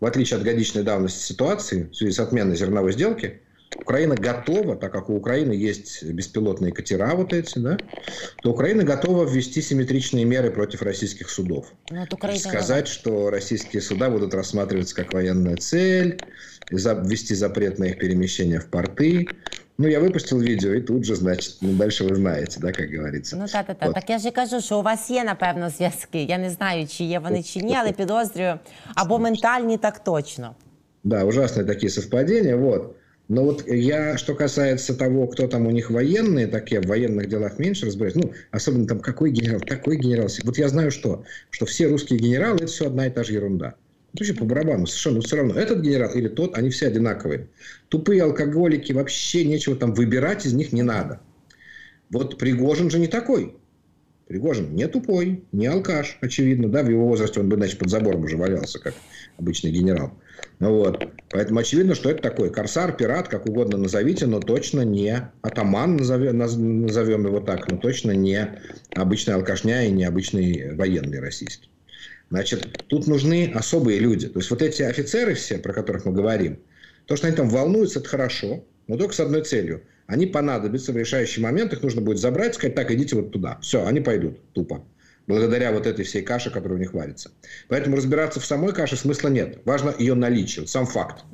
в 0.00 0.04
отличие 0.04 0.36
от 0.36 0.44
годичной 0.44 0.82
давности 0.82 1.22
ситуации, 1.22 1.84
в 1.84 1.94
связи 1.94 2.12
с 2.12 2.20
отменой 2.20 2.56
зерновой 2.56 2.92
сделки, 2.92 3.40
Украина 3.75 4.15
готова, 4.15 4.75
так 4.75 4.91
как 4.91 5.09
у 5.09 5.15
Украины 5.15 5.53
есть 5.53 6.03
беспилотные 6.03 6.71
катера 6.71 7.15
вот 7.15 7.33
эти, 7.33 7.57
да, 7.59 7.77
то 8.43 8.51
Украина 8.51 8.83
готова 8.83 9.25
ввести 9.25 9.61
симметричные 9.61 10.25
меры 10.25 10.51
против 10.51 10.81
российских 10.81 11.29
судов. 11.29 11.73
Ну, 11.89 12.05
Украина... 12.11 12.39
Сказать, 12.39 12.87
что 12.87 13.29
российские 13.29 13.81
суда 13.81 14.09
будут 14.09 14.33
рассматриваться 14.33 14.95
как 14.95 15.13
военная 15.13 15.55
цель, 15.55 16.19
ввести 16.69 17.33
запрет 17.33 17.79
на 17.79 17.85
их 17.85 17.97
перемещение 17.97 18.59
в 18.59 18.67
порты. 18.67 19.27
Ну, 19.77 19.87
я 19.87 19.99
выпустил 19.99 20.39
видео, 20.39 20.73
і 20.73 20.81
тут 20.81 21.05
же, 21.05 21.15
значить, 21.15 21.57
ну, 21.61 21.73
дальше 21.73 22.03
ви 22.03 22.15
знаєте, 22.15 22.57
да, 22.59 22.67
як 22.67 22.95
говориться. 22.95 23.35
Ну, 23.35 23.45
та, 23.47 23.63
та, 23.63 23.73
та. 23.73 23.91
Так 23.91 24.09
я 24.09 24.17
ж 24.19 24.27
і 24.27 24.31
кажу, 24.31 24.61
що 24.61 24.79
у 24.79 24.81
вас 24.81 25.09
є, 25.09 25.23
напевно, 25.23 25.69
зв'язки. 25.69 26.23
Я 26.23 26.37
не 26.37 26.49
знаю, 26.49 26.87
чи 26.87 27.03
є 27.03 27.19
вони, 27.19 27.43
чи 27.43 27.59
ні, 27.59 27.75
але 27.79 27.91
підозрюю. 27.91 28.59
Або 28.95 29.19
ментальні, 29.19 29.77
так 29.77 30.03
точно. 30.03 30.55
Да, 31.03 31.25
ужасные 31.25 31.65
такие 31.65 31.89
совпадения, 31.89 32.55
вот. 32.55 32.95
Но 33.28 33.42
вот 33.42 33.66
я, 33.66 34.16
что 34.18 34.34
касается 34.34 34.94
того, 34.94 35.26
кто 35.26 35.48
там 35.48 35.66
у 35.66 35.70
них 35.70 35.90
военные, 35.90 36.46
так 36.46 36.70
я 36.70 36.80
в 36.80 36.86
военных 36.86 37.28
делах 37.28 37.58
меньше 37.58 37.86
разбираюсь. 37.86 38.14
Ну, 38.14 38.32
особенно 38.52 38.86
там 38.86 39.00
какой 39.00 39.32
генерал, 39.32 39.60
такой 39.60 39.96
генерал. 39.96 40.28
Вот 40.44 40.58
я 40.58 40.68
знаю 40.68 40.92
что, 40.92 41.24
что 41.50 41.66
все 41.66 41.88
русские 41.88 42.20
генералы, 42.20 42.56
это 42.56 42.66
все 42.66 42.86
одна 42.86 43.08
и 43.08 43.10
та 43.10 43.24
же 43.24 43.32
ерунда. 43.32 43.74
Вообще 44.12 44.32
по 44.32 44.44
барабану 44.44 44.86
совершенно. 44.86 45.16
Но 45.16 45.22
все 45.22 45.36
равно 45.36 45.54
этот 45.54 45.80
генерал 45.80 46.12
или 46.12 46.28
тот, 46.28 46.56
они 46.56 46.70
все 46.70 46.86
одинаковые. 46.86 47.48
Тупые 47.88 48.22
алкоголики, 48.22 48.92
вообще 48.92 49.44
нечего 49.44 49.74
там 49.74 49.92
выбирать 49.92 50.46
из 50.46 50.52
них 50.52 50.72
не 50.72 50.82
надо. 50.82 51.20
Вот 52.10 52.38
Пригожин 52.38 52.90
же 52.90 53.00
не 53.00 53.08
такой. 53.08 53.56
Пригожин 54.28 54.74
не 54.74 54.86
тупой, 54.86 55.44
не 55.52 55.66
алкаш, 55.66 56.18
очевидно. 56.20 56.68
Да, 56.68 56.82
в 56.82 56.88
его 56.88 57.06
возрасте 57.06 57.40
он 57.40 57.48
бы, 57.48 57.56
значит, 57.56 57.78
под 57.78 57.90
забором 57.90 58.24
уже 58.24 58.36
валялся, 58.36 58.78
как 58.78 58.94
обычный 59.36 59.70
генерал. 59.70 60.12
Ну 60.58 60.74
вот. 60.74 61.04
Поэтому 61.30 61.60
очевидно, 61.60 61.94
что 61.94 62.10
это 62.10 62.22
такой 62.22 62.50
корсар, 62.50 62.96
пират, 62.96 63.28
как 63.28 63.46
угодно 63.46 63.76
назовите, 63.76 64.26
но 64.26 64.40
точно 64.40 64.82
не 64.82 65.28
атаман, 65.42 65.96
назовем, 65.96 66.38
назовем 66.38 67.26
его 67.26 67.40
так, 67.40 67.70
но 67.70 67.76
точно 67.76 68.12
не 68.12 68.58
обычный 68.94 69.34
алкашня 69.34 69.86
и 69.86 69.90
не 69.90 70.04
обычный 70.04 70.74
военный 70.74 71.20
российский. 71.20 71.68
Значит, 72.30 72.84
тут 72.88 73.06
нужны 73.06 73.52
особые 73.54 73.98
люди. 73.98 74.28
То 74.28 74.38
есть, 74.38 74.50
вот 74.50 74.62
эти 74.62 74.82
офицеры 74.82 75.34
все, 75.34 75.58
про 75.58 75.72
которых 75.72 76.06
мы 76.06 76.12
говорим, 76.12 76.58
то, 77.06 77.16
что 77.16 77.26
они 77.26 77.36
там 77.36 77.48
волнуются, 77.48 78.00
это 78.00 78.08
хорошо, 78.08 78.64
но 78.88 78.96
только 78.96 79.14
с 79.14 79.20
одной 79.20 79.44
целью. 79.44 79.82
Они 80.06 80.26
понадобятся 80.26 80.92
в 80.92 80.96
решающий 80.96 81.40
момент, 81.40 81.72
их 81.72 81.82
нужно 81.82 82.00
будет 82.00 82.18
забрать, 82.18 82.54
сказать, 82.54 82.74
так, 82.74 82.90
идите 82.90 83.16
вот 83.16 83.32
туда. 83.32 83.58
Все, 83.60 83.84
они 83.84 84.00
пойдут 84.00 84.40
тупо 84.52 84.84
благодаря 85.26 85.72
вот 85.72 85.86
этой 85.86 86.04
всей 86.04 86.22
каше, 86.22 86.50
которая 86.50 86.78
у 86.78 86.80
них 86.80 86.92
варится. 86.92 87.30
Поэтому 87.68 87.96
разбираться 87.96 88.40
в 88.40 88.44
самой 88.44 88.72
каше 88.72 88.96
смысла 88.96 89.28
нет. 89.28 89.60
Важно 89.64 89.94
ее 89.98 90.14
наличие, 90.14 90.66
сам 90.66 90.86
факт. 90.86 91.24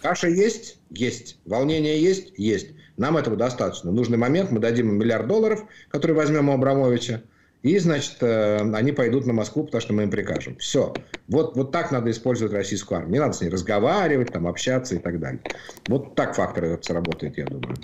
Каша 0.00 0.28
есть? 0.28 0.78
Есть. 0.90 1.38
Волнение 1.44 2.00
есть? 2.00 2.32
Есть. 2.36 2.68
Нам 2.96 3.16
этого 3.16 3.36
достаточно. 3.36 3.90
В 3.90 3.94
нужный 3.94 4.18
момент 4.18 4.50
мы 4.50 4.60
дадим 4.60 4.90
им 4.90 4.98
миллиард 4.98 5.26
долларов, 5.26 5.64
который 5.88 6.14
возьмем 6.14 6.48
у 6.48 6.52
Абрамовича, 6.52 7.22
и, 7.62 7.78
значит, 7.78 8.16
э, 8.20 8.58
они 8.74 8.90
пойдут 8.90 9.24
на 9.24 9.32
Москву, 9.32 9.64
потому 9.64 9.80
что 9.80 9.92
мы 9.92 10.02
им 10.02 10.10
прикажем. 10.10 10.56
Все. 10.56 10.92
Вот, 11.28 11.56
вот 11.56 11.70
так 11.70 11.92
надо 11.92 12.10
использовать 12.10 12.52
российскую 12.52 12.98
армию. 12.98 13.12
Не 13.12 13.18
надо 13.20 13.34
с 13.34 13.40
ней 13.40 13.50
разговаривать, 13.50 14.32
там, 14.32 14.48
общаться 14.48 14.96
и 14.96 14.98
так 14.98 15.20
далее. 15.20 15.40
Вот 15.86 16.16
так 16.16 16.34
фактор 16.34 16.78
сработает, 16.82 17.38
я 17.38 17.46
думаю. 17.46 17.76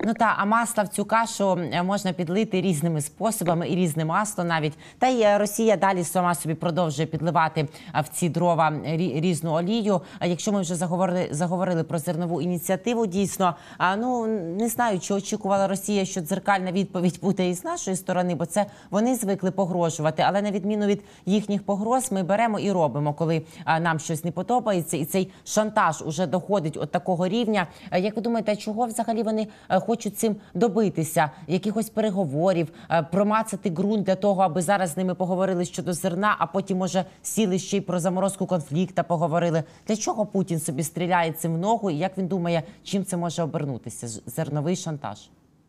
Ну 0.00 0.14
та 0.14 0.34
а 0.38 0.44
масла 0.44 0.84
в 0.84 0.88
цю 0.88 1.04
кашу 1.04 1.58
е, 1.72 1.82
можна 1.82 2.12
підлити 2.12 2.60
різними 2.60 3.00
способами 3.00 3.68
і 3.68 3.74
різне 3.74 4.04
масло 4.04 4.44
навіть. 4.44 4.72
Та 4.98 5.08
й 5.08 5.22
е, 5.22 5.38
Росія 5.38 5.76
далі 5.76 6.04
сама 6.04 6.34
собі 6.34 6.54
продовжує 6.54 7.06
підливати 7.06 7.60
е, 7.94 8.00
в 8.00 8.08
ці 8.08 8.28
дрова 8.28 8.72
різну 8.96 9.52
олію. 9.52 10.00
А 10.18 10.26
якщо 10.26 10.52
ми 10.52 10.60
вже 10.60 10.74
заговорили 10.74 11.28
заговорили 11.30 11.84
про 11.84 11.98
зернову 11.98 12.42
ініціативу, 12.42 13.06
дійсно 13.06 13.54
а 13.78 13.96
ну 13.96 14.26
не 14.58 14.68
знаю, 14.68 15.00
чи 15.00 15.14
очікувала 15.14 15.68
Росія, 15.68 16.04
що 16.04 16.20
дзеркальна 16.20 16.72
відповідь 16.72 17.18
буде 17.22 17.48
із 17.48 17.64
нашої 17.64 17.96
сторони, 17.96 18.34
бо 18.34 18.46
це 18.46 18.66
вони 18.90 19.14
звикли 19.14 19.50
погрожувати. 19.50 20.24
Але 20.26 20.42
на 20.42 20.50
відміну 20.50 20.86
від 20.86 21.04
їхніх 21.26 21.62
погроз, 21.62 22.12
ми 22.12 22.22
беремо 22.22 22.58
і 22.58 22.72
робимо, 22.72 23.12
коли 23.12 23.42
нам 23.80 23.98
щось 23.98 24.24
не 24.24 24.30
подобається, 24.30 24.96
і 24.96 25.04
цей 25.04 25.30
шантаж 25.44 26.02
уже 26.02 26.26
доходить 26.26 26.76
от 26.76 26.90
такого 26.90 27.28
рівня. 27.28 27.66
Як 27.98 28.16
ви 28.16 28.22
думаєте, 28.22 28.56
чого 28.56 28.86
взагалі 28.86 29.22
вони 29.22 29.46
хочуть 29.86 30.18
цим 30.18 30.36
добитися, 30.54 31.30
якихось 31.46 31.90
переговорів, 31.90 32.68
е, 32.90 33.02
промацати 33.02 33.70
ґрунт 33.70 34.06
для 34.06 34.14
того, 34.14 34.42
аби 34.42 34.62
зараз 34.62 34.90
з 34.90 34.96
ними 34.96 35.14
поговорили 35.14 35.64
щодо 35.64 35.92
зерна, 35.92 36.36
а 36.38 36.46
потім 36.46 36.78
може 36.78 37.04
сіли 37.22 37.58
ще 37.58 37.76
й 37.76 37.80
про 37.80 38.00
заморозку 38.00 38.46
конфлікта. 38.46 39.02
Поговорили 39.02 39.62
для 39.88 39.96
чого 39.96 40.26
Путін 40.26 40.60
собі 40.60 40.82
стріляє 40.82 41.32
цим 41.32 41.54
в 41.54 41.58
ногу, 41.58 41.90
і 41.90 41.98
як 41.98 42.18
він 42.18 42.26
думає, 42.26 42.62
чим 42.84 43.04
це 43.04 43.16
може 43.16 43.42
обернутися? 43.42 44.20
Зерновий 44.26 44.76
шантаж. 44.76 45.18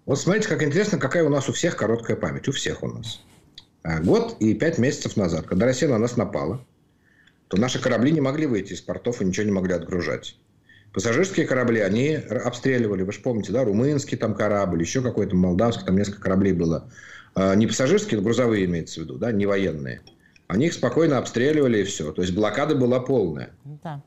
Вот 0.06 0.19
смотрите, 0.19 0.47
как 0.47 0.63
интересно, 0.63 0.99
какая 0.99 1.23
у 1.23 1.30
нас 1.30 1.49
у 1.49 1.51
всех 1.51 1.75
короткая 1.75 2.15
память. 2.15 2.47
У 2.47 2.51
всех 2.51 2.84
у 2.84 2.88
нас. 2.88 3.21
Год 4.04 4.36
и 4.39 4.54
пять 4.54 4.78
месяцев 4.78 5.17
назад, 5.17 5.45
когда 5.47 5.65
Россия 5.65 5.89
на 5.89 5.97
нас 5.97 6.17
напала, 6.17 6.60
то 7.47 7.58
наши 7.58 7.80
корабли 7.80 8.12
не 8.12 8.21
могли 8.21 8.45
выйти 8.45 8.73
из 8.73 8.82
портов 8.82 9.21
и 9.21 9.25
ничего 9.25 9.45
не 9.45 9.51
могли 9.51 9.73
отгружать. 9.73 10.38
Пассажирские 10.95 11.45
корабли, 11.45 11.81
они 11.81 12.13
обстреливали, 12.15 13.03
вы 13.03 13.12
же 13.12 13.19
помните, 13.19 13.51
да, 13.51 13.65
румынский 13.65 14.17
там 14.17 14.34
корабль, 14.34 14.79
еще 14.79 15.01
какой-то 15.01 15.36
молдавский, 15.36 15.86
там 15.86 15.97
несколько 15.97 16.21
кораблей 16.21 16.53
было. 16.53 16.89
А, 17.34 17.53
не 17.53 17.67
пассажирские, 17.67 18.17
но 18.17 18.23
грузовые 18.23 18.63
имеется 18.63 19.01
в 19.01 19.03
виду, 19.03 19.17
да, 19.17 19.34
не 19.34 19.45
военные. 19.45 19.99
Они 20.47 20.67
их 20.67 20.73
спокойно 20.73 21.17
обстреливали 21.17 21.79
и 21.79 21.84
все. 21.84 22.13
То 22.13 22.21
есть 22.21 22.34
блокада 22.34 22.75
была 22.75 23.01
полная. 23.01 23.49
Да. 23.84 24.01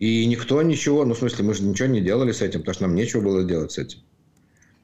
И 0.00 0.26
никто 0.26 0.60
ничего, 0.60 1.06
ну 1.06 1.14
в 1.14 1.18
смысле, 1.18 1.46
мы 1.46 1.54
же 1.54 1.62
ничего 1.62 1.88
не 1.88 2.02
делали 2.02 2.32
с 2.32 2.42
этим, 2.42 2.60
потому 2.60 2.74
что 2.74 2.82
нам 2.82 2.94
нечего 2.94 3.22
было 3.22 3.42
делать 3.42 3.72
с 3.72 3.78
этим. 3.78 4.00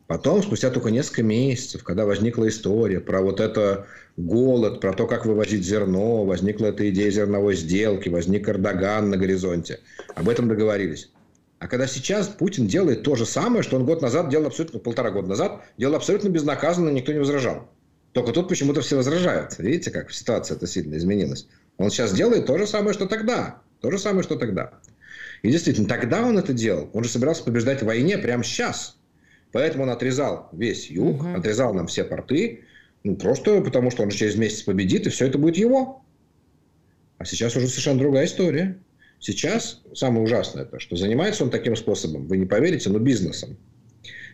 Потом, 0.06 0.42
спустя 0.42 0.70
только 0.70 0.90
несколько 0.90 1.22
месяцев, 1.22 1.84
когда 1.84 2.06
возникла 2.06 2.48
история 2.48 3.00
про 3.00 3.20
вот 3.20 3.40
это 3.40 3.86
голод, 4.16 4.80
про 4.80 4.94
то, 4.94 5.06
как 5.06 5.26
вывозить 5.26 5.64
зерно, 5.64 6.24
возникла 6.24 6.66
эта 6.66 6.88
идея 6.88 7.10
зерновой 7.10 7.54
сделки, 7.54 8.08
возник 8.08 8.48
Эрдоган 8.48 9.10
на 9.10 9.18
горизонте. 9.18 9.80
Об 10.14 10.30
этом 10.30 10.48
договорились. 10.48 11.10
А 11.64 11.66
когда 11.66 11.86
сейчас 11.86 12.28
Путин 12.28 12.66
делает 12.66 13.04
то 13.04 13.16
же 13.16 13.24
самое, 13.24 13.62
что 13.62 13.76
он 13.76 13.86
год 13.86 14.02
назад 14.02 14.28
делал 14.28 14.48
абсолютно, 14.48 14.78
полтора 14.80 15.10
года 15.10 15.28
назад, 15.28 15.62
делал 15.78 15.94
абсолютно 15.94 16.28
безнаказанно, 16.28 16.90
никто 16.90 17.10
не 17.10 17.20
возражал. 17.20 17.70
Только 18.12 18.32
тут 18.32 18.50
почему-то 18.50 18.82
все 18.82 18.96
возражают. 18.96 19.58
Видите, 19.58 19.90
как 19.90 20.12
ситуация 20.12 20.58
это 20.58 20.66
сильно 20.66 20.94
изменилась. 20.96 21.48
Он 21.78 21.88
сейчас 21.88 22.12
делает 22.12 22.44
то 22.44 22.58
же 22.58 22.66
самое, 22.66 22.92
что 22.92 23.06
тогда. 23.06 23.62
То 23.80 23.90
же 23.90 23.98
самое, 23.98 24.22
что 24.22 24.36
тогда. 24.36 24.74
И 25.40 25.50
действительно, 25.50 25.88
тогда 25.88 26.20
он 26.20 26.36
это 26.36 26.52
делал. 26.52 26.90
Он 26.92 27.02
же 27.02 27.08
собирался 27.08 27.42
побеждать 27.44 27.80
в 27.80 27.86
войне 27.86 28.18
прямо 28.18 28.44
сейчас. 28.44 28.98
Поэтому 29.50 29.84
он 29.84 29.90
отрезал 29.90 30.50
весь 30.52 30.90
юг, 30.90 31.22
угу. 31.22 31.34
отрезал 31.34 31.72
нам 31.72 31.86
все 31.86 32.04
порты. 32.04 32.64
Ну, 33.04 33.16
просто 33.16 33.62
потому, 33.62 33.90
что 33.90 34.02
он 34.02 34.10
же 34.10 34.18
через 34.18 34.36
месяц 34.36 34.60
победит, 34.64 35.06
и 35.06 35.10
все 35.10 35.28
это 35.28 35.38
будет 35.38 35.56
его. 35.56 36.04
А 37.16 37.24
сейчас 37.24 37.56
уже 37.56 37.68
совершенно 37.68 38.00
другая 38.00 38.26
история. 38.26 38.78
Сейчас 39.24 39.80
самое 39.94 40.22
ужасное, 40.22 40.66
то, 40.66 40.78
что 40.78 40.96
занимается 40.96 41.44
он 41.44 41.50
таким 41.50 41.76
способом, 41.76 42.26
вы 42.26 42.36
не 42.36 42.44
поверите, 42.44 42.90
но 42.90 42.98
бизнесом. 42.98 43.56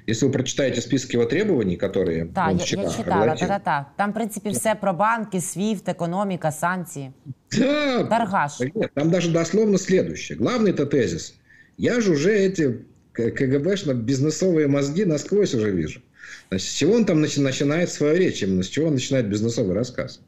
Если 0.09 0.26
вы 0.26 0.33
прочитаете 0.33 0.81
список 0.81 1.12
его 1.12 1.26
требований, 1.26 1.76
которые 1.76 2.24
так, 2.24 2.48
он 2.50 2.57
я, 2.57 2.64
вчера 2.64 2.83
я 2.83 2.90
читала, 2.90 3.37
та, 3.37 3.46
та, 3.46 3.59
та. 3.61 3.92
Там, 3.96 4.11
в 4.11 4.14
принципе, 4.14 4.50
все 4.50 4.74
про 4.74 4.92
банки, 4.92 5.38
СВИФТ, 5.38 5.90
экономика, 5.90 6.50
санкции. 6.50 7.12
Да, 7.57 8.03
Торгаш. 8.03 8.59
Там 8.94 9.12
даже 9.12 9.31
дословно 9.31 9.79
следующее. 9.79 10.37
Главный-то 10.37 10.87
тезис. 10.87 11.37
Я 11.76 12.00
же 12.00 12.11
уже 12.11 12.37
эти 12.37 12.85
КГБшно-бизнесовые 13.12 14.66
мозги 14.66 15.05
насквозь 15.05 15.55
уже 15.55 15.70
вижу. 15.70 16.03
Значит, 16.48 16.68
с 16.68 16.72
чего 16.72 16.94
он 16.94 17.05
там 17.05 17.20
начинает 17.20 17.90
свою 17.90 18.16
речь 18.16 18.42
именно? 18.42 18.64
С 18.64 18.68
чего 18.68 18.88
он 18.88 18.94
начинает 18.94 19.29
бизнесовый 19.29 19.76
рассказ? 19.76 20.20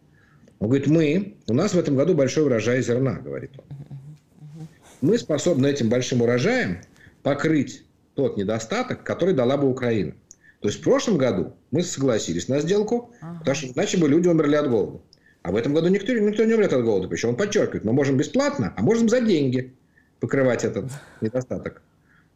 Он 0.61 0.69
говорит, 0.69 0.87
мы, 0.87 1.35
у 1.49 1.55
нас 1.55 1.75
в 1.75 1.79
этом 1.81 1.97
году 1.97 2.15
большой 2.15 2.45
урожай 2.45 2.81
зерна, 2.81 3.15
говорит 3.15 3.51
он 3.59 3.82
мы 5.03 5.19
способны 5.19 5.67
этим 5.67 5.91
большим 5.91 6.23
урожаем 6.23 6.81
покрыть 7.23 7.85
тот 8.15 8.37
недостаток, 8.37 9.05
который 9.05 9.35
дала 9.35 9.57
бы 9.57 9.69
Украина. 9.69 10.15
То 10.61 10.69
есть 10.69 10.81
в 10.81 10.85
прошлом 10.85 11.19
году 11.19 11.55
мы 11.73 11.83
согласились 11.83 12.49
на 12.49 12.61
сделку, 12.61 13.11
ага. 13.21 13.41
потому 13.41 13.57
что 13.57 13.67
иначе 13.67 13.99
бы 13.99 14.09
люди 14.09 14.29
умерли 14.29 14.55
от 14.55 14.71
голода. 14.71 15.01
А 15.43 15.51
в 15.51 15.57
этом 15.57 15.75
году 15.75 15.89
никто, 15.89 16.13
никто 16.13 16.45
не 16.45 16.55
умрет 16.55 16.73
от 16.73 16.85
голода. 16.85 17.09
Причем 17.09 17.31
он 17.31 17.37
подчеркивает, 17.37 17.85
мы 17.85 17.93
можем 17.93 18.17
бесплатно, 18.17 18.73
а 18.77 18.83
можем 18.83 19.09
за 19.09 19.21
деньги 19.21 19.75
покрывать 20.21 20.65
этот 20.65 20.85
недостаток. 21.21 21.83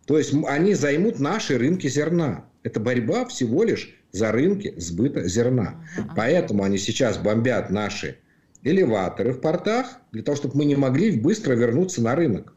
То 0.07 0.19
есть 0.19 0.35
они 0.47 0.75
займут 0.75 1.21
наши 1.21 1.57
рынки 1.57 1.89
зерна. 1.89 2.45
Это 2.65 2.81
борьба 2.81 3.27
всего 3.27 3.63
лишь 3.63 3.97
за 4.11 4.33
рынки 4.33 4.75
сбыта 4.77 5.29
зерна. 5.29 5.85
Ага. 5.97 6.15
Поэтому 6.17 6.65
они 6.65 6.79
сейчас 6.79 7.19
бомбят 7.19 7.71
наши 7.71 8.19
элеваторы 8.67 9.33
в 9.33 9.41
портах, 9.41 9.87
для 10.11 10.23
того, 10.23 10.37
чтобы 10.37 10.57
мы 10.57 10.65
не 10.65 10.75
могли 10.75 11.13
быстро 11.13 11.55
вернуться 11.55 12.03
на 12.03 12.17
рынок. 12.17 12.53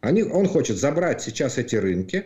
Они, 0.00 0.24
он 0.24 0.48
хочет 0.48 0.76
забрать 0.76 1.22
сейчас 1.22 1.56
эти 1.56 1.76
рынки. 1.76 2.24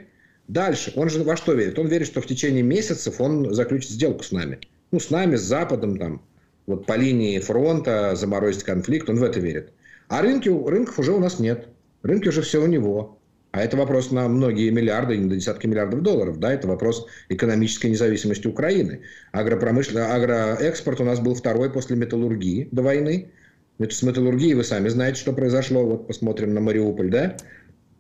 Дальше, 0.49 0.93
он 0.97 1.11
же 1.11 1.23
во 1.23 1.37
что 1.37 1.53
верит? 1.53 1.79
Он 1.79 1.87
верит, 1.87 2.07
что 2.07 2.23
в 2.23 2.27
течение 2.27 2.63
месяцев 2.63 3.21
он 3.21 3.53
заключит 3.53 3.91
сделку 3.91 4.25
с 4.25 4.33
нами. 4.33 4.61
Ну, 4.91 5.01
с 5.01 5.11
нами, 5.11 5.37
с 5.37 5.43
Западом, 5.43 5.99
там, 5.99 6.23
вот 6.67 6.87
по 6.87 6.97
линии 6.97 7.39
фронта 7.39 8.17
заморозить 8.17 8.65
конфликт, 8.65 9.11
он 9.11 9.17
в 9.17 9.23
это 9.23 9.39
верит. 9.39 9.73
А 10.09 10.23
рынки, 10.23 10.49
рынков 10.49 10.99
уже 10.99 11.13
у 11.13 11.19
нас 11.19 11.39
нет. 11.39 11.69
Рынки 12.03 12.29
уже 12.29 12.41
все 12.41 12.63
у 12.63 12.67
него. 12.67 13.19
А 13.53 13.63
это 13.63 13.77
вопрос 13.77 14.11
на 14.11 14.29
многие 14.29 14.71
миллиарды, 14.71 15.17
не 15.17 15.29
до 15.31 15.37
десятки 15.37 15.67
миллиардов 15.67 16.03
долларов. 16.03 16.39
Да, 16.39 16.53
это 16.53 16.69
вопрос 16.69 17.07
экономической 17.29 17.87
независимости 17.87 18.47
Украины. 18.47 19.01
Агропромышленный, 19.33 20.07
агроэкспорт 20.07 21.01
у 21.01 21.05
нас 21.05 21.21
был 21.21 21.35
второй 21.35 21.71
после 21.71 21.97
металлургии 21.97 22.69
до 22.71 22.83
войны. 22.83 23.31
С 23.79 24.03
металлургией 24.03 24.55
вы 24.55 24.65
сами 24.65 24.89
знаете, 24.89 25.21
что 25.21 25.33
произошло. 25.33 25.85
Вот 25.85 26.07
посмотрим 26.07 26.53
на 26.55 26.61
Мариуполь, 26.61 27.11
да? 27.11 27.37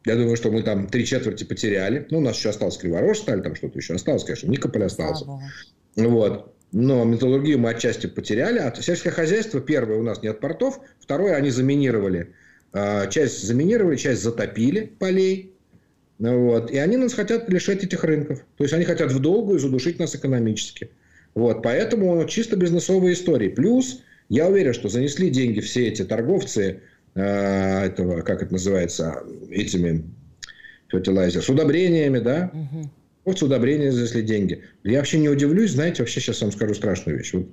Я 0.04 0.14
думаю, 0.14 0.36
что 0.36 0.50
мы 0.50 0.62
там 0.62 0.86
три 0.86 1.04
четверти 1.04 1.44
потеряли. 1.44 2.06
Ну, 2.10 2.18
у 2.18 2.20
нас 2.20 2.36
еще 2.36 2.50
осталось 2.50 2.76
Криворожсталь, 2.76 3.42
там 3.42 3.56
что-то 3.56 3.78
еще 3.78 3.94
осталось, 3.94 4.24
конечно, 4.24 4.48
Никополь 4.48 4.84
остался. 4.84 5.26
Вот. 5.96 6.54
Но 6.72 7.04
металлургию 7.04 7.58
мы 7.58 7.70
отчасти 7.70 8.06
потеряли. 8.06 8.58
А 8.58 8.74
сельское 8.74 9.10
хозяйство, 9.10 9.60
первое, 9.60 9.98
у 9.98 10.02
нас 10.02 10.22
нет 10.22 10.40
портов. 10.40 10.80
Второе, 11.00 11.34
они 11.34 11.50
заминировали. 11.50 12.34
А, 12.72 13.06
часть 13.06 13.42
заминировали, 13.42 13.96
часть 13.96 14.22
затопили 14.22 14.92
полей. 14.98 15.52
Вот. 16.18 16.70
И 16.70 16.78
они 16.78 16.96
нас 16.96 17.14
хотят 17.14 17.48
лишать 17.50 17.84
этих 17.84 18.04
рынков. 18.04 18.40
То 18.56 18.64
есть, 18.64 18.74
они 18.74 18.84
хотят 18.84 19.12
в 19.12 19.18
долгую 19.18 19.58
задушить 19.58 19.98
нас 19.98 20.14
экономически. 20.14 20.90
Вот. 21.34 21.62
Поэтому 21.62 22.24
чисто 22.26 22.56
бизнесовые 22.56 23.14
истории. 23.14 23.48
Плюс, 23.48 24.02
я 24.28 24.48
уверен, 24.48 24.72
что 24.72 24.88
занесли 24.88 25.30
деньги 25.30 25.60
все 25.60 25.88
эти 25.88 26.04
торговцы 26.04 26.80
Э, 27.16 27.86
этого, 27.86 28.20
как 28.20 28.42
это 28.42 28.52
называется, 28.52 29.22
этими 29.50 30.04
фертилайзер, 30.88 31.42
с 31.42 31.48
удобрениями, 31.48 32.18
да? 32.18 32.50
Угу. 32.52 32.90
Вот 33.24 33.38
с 33.38 33.42
удобрения 33.42 33.90
занесли 33.90 34.20
деньги. 34.20 34.62
Я 34.84 34.98
вообще 34.98 35.18
не 35.18 35.30
удивлюсь, 35.30 35.70
знаете, 35.70 36.02
вообще 36.02 36.20
сейчас 36.20 36.42
вам 36.42 36.52
скажу 36.52 36.74
страшную 36.74 37.16
вещь. 37.16 37.32
Вот 37.32 37.48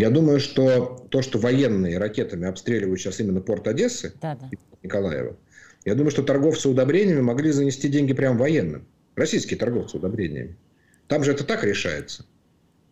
я 0.00 0.10
думаю, 0.10 0.40
что 0.40 1.06
то, 1.10 1.20
что 1.20 1.38
военные 1.38 1.98
ракетами 1.98 2.46
обстреливают 2.48 3.00
сейчас 3.00 3.20
именно 3.20 3.40
порт 3.40 3.68
Одессы, 3.68 4.14
да, 4.22 4.34
да. 4.34 4.48
Николаева, 4.82 5.36
я 5.84 5.94
думаю, 5.94 6.10
что 6.10 6.22
торговцы 6.22 6.68
удобрениями 6.68 7.20
могли 7.20 7.50
занести 7.50 7.88
деньги 7.88 8.14
прям 8.14 8.38
военным. 8.38 8.86
Российские 9.14 9.58
торговцы 9.58 9.98
удобрениями. 9.98 10.56
Там 11.06 11.22
же 11.22 11.32
это 11.32 11.44
так 11.44 11.64
решается. 11.64 12.24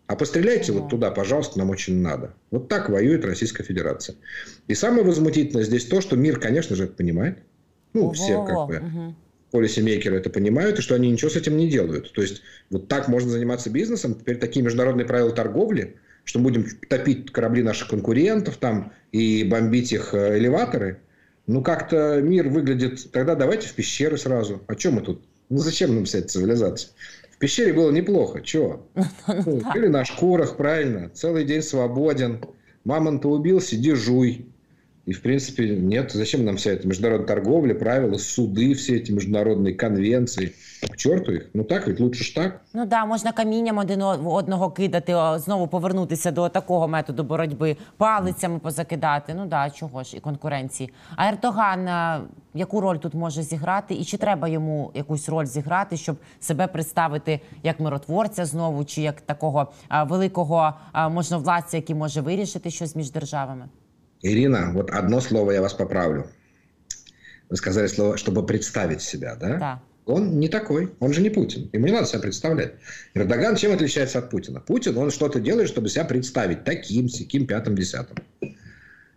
А 0.06 0.16
постреляйте 0.16 0.72
вот 0.72 0.90
туда, 0.90 1.10
пожалуйста, 1.10 1.58
нам 1.58 1.70
очень 1.70 2.00
надо. 2.00 2.34
Вот 2.50 2.68
так 2.68 2.88
воюет 2.88 3.24
Российская 3.24 3.62
Федерация. 3.62 4.16
И 4.66 4.74
самое 4.74 5.04
возмутительное 5.04 5.64
здесь 5.64 5.84
то, 5.84 6.00
что 6.00 6.16
мир, 6.16 6.40
конечно 6.40 6.76
же, 6.76 6.84
это 6.84 6.94
понимает. 6.94 7.38
Ну, 7.92 8.04
Ого, 8.04 8.12
все 8.12 8.44
как 8.44 8.68
бы 8.68 8.76
угу. 8.76 9.14
полисемейкеры 9.50 10.16
это 10.16 10.30
понимают, 10.30 10.78
и 10.78 10.82
что 10.82 10.94
они 10.94 11.10
ничего 11.10 11.30
с 11.30 11.36
этим 11.36 11.56
не 11.56 11.68
делают. 11.68 12.12
То 12.12 12.22
есть, 12.22 12.42
вот 12.70 12.88
так 12.88 13.08
можно 13.08 13.30
заниматься 13.30 13.70
бизнесом. 13.70 14.14
Теперь 14.14 14.38
такие 14.38 14.64
международные 14.64 15.06
правила 15.06 15.30
торговли, 15.30 15.96
что 16.28 16.40
будем 16.40 16.66
топить 16.90 17.32
корабли 17.32 17.62
наших 17.62 17.88
конкурентов 17.88 18.58
там 18.58 18.92
и 19.12 19.44
бомбить 19.44 19.92
их 19.92 20.12
э, 20.12 20.36
элеваторы. 20.36 21.00
Ну, 21.46 21.62
как-то 21.62 22.20
мир 22.20 22.50
выглядит... 22.50 23.10
Тогда 23.12 23.34
давайте 23.34 23.66
в 23.66 23.72
пещеры 23.72 24.18
сразу. 24.18 24.60
А 24.66 24.74
чем 24.74 24.96
мы 24.96 25.00
тут? 25.00 25.24
Ну, 25.48 25.56
зачем 25.56 25.94
нам 25.94 26.04
вся 26.04 26.18
эта 26.18 26.28
цивилизация? 26.28 26.90
В 27.30 27.38
пещере 27.38 27.72
было 27.72 27.90
неплохо. 27.90 28.42
Чего? 28.42 28.86
Ну, 29.26 29.62
или 29.74 29.86
на 29.86 30.04
шкурах, 30.04 30.58
правильно. 30.58 31.08
Целый 31.14 31.46
день 31.46 31.62
свободен. 31.62 32.44
Мамонта 32.84 33.28
убил, 33.28 33.62
сиди 33.62 33.94
жуй. 33.94 34.47
И, 35.07 35.11
в 35.11 35.21
принципе, 35.21 35.67
нет, 35.75 36.11
зачем 36.13 36.45
нам 36.45 36.55
вся 36.55 36.71
эта 36.71 36.87
международная 36.87 37.27
торговля, 37.27 37.73
правила, 37.73 38.17
суди, 38.17 38.73
все 38.73 38.95
эти 38.95 39.11
международные 39.11 39.73
конвенции. 39.73 40.53
К 40.81 40.95
чорту 40.95 41.31
їх. 41.31 41.49
Ну 41.53 41.63
так 41.63 41.87
ведь 41.87 41.99
лучше 41.99 42.23
ж 42.23 42.35
так. 42.35 42.61
Ну 42.73 42.85
да, 42.85 43.05
можна 43.05 43.31
камінням 43.31 43.77
один 43.77 44.01
одного 44.01 44.71
кидати, 44.71 45.15
знову 45.39 45.67
повернутися 45.67 46.31
до 46.31 46.49
такого 46.49 46.87
методу 46.87 47.23
боротьби, 47.23 47.77
палицями 47.97 48.59
позакидати. 48.59 49.33
Ну 49.33 49.45
да, 49.45 49.69
чого 49.69 50.03
ж 50.03 50.17
і 50.17 50.19
конкуренції. 50.19 50.89
А 51.15 51.27
Ердоган 51.27 51.89
яку 52.53 52.81
роль 52.81 52.97
тут 52.97 53.13
може 53.13 53.43
зіграти, 53.43 53.93
і 53.93 54.05
чи 54.05 54.17
треба 54.17 54.47
йому 54.47 54.91
якусь 54.93 55.29
роль 55.29 55.45
зіграти, 55.45 55.97
щоб 55.97 56.17
себе 56.39 56.67
представити 56.67 57.39
як 57.63 57.79
миротворця 57.79 58.45
знову, 58.45 58.85
чи 58.85 59.01
як 59.01 59.21
такого 59.21 59.71
великого 60.05 60.73
можновладця, 61.09 61.77
який 61.77 61.95
може 61.95 62.21
вирішити 62.21 62.69
щось 62.69 62.95
між 62.95 63.11
державами? 63.11 63.65
Ирина, 64.22 64.72
вот 64.72 64.90
одно 64.90 65.20
слово 65.20 65.52
я 65.52 65.62
вас 65.62 65.74
поправлю. 65.74 66.26
Вы 67.48 67.56
сказали 67.56 67.86
слово, 67.86 68.16
чтобы 68.16 68.44
представить 68.44 69.02
себя, 69.02 69.36
да? 69.36 69.56
Да. 69.58 69.82
Он 70.06 70.40
не 70.40 70.48
такой, 70.48 70.94
он 71.00 71.12
же 71.12 71.20
не 71.20 71.28
Путин. 71.28 71.68
Ему 71.72 71.86
не 71.86 71.92
надо 71.92 72.06
себя 72.06 72.20
представлять. 72.20 72.74
Эрдоган 73.14 73.56
чем 73.56 73.72
отличается 73.72 74.18
от 74.18 74.30
Путина? 74.30 74.60
Путин, 74.60 74.96
он 74.96 75.10
что-то 75.10 75.38
делает, 75.38 75.68
чтобы 75.68 75.90
себя 75.90 76.04
представить 76.04 76.64
таким, 76.64 77.08
сяким, 77.08 77.46
пятым, 77.46 77.76
десятым. 77.76 78.16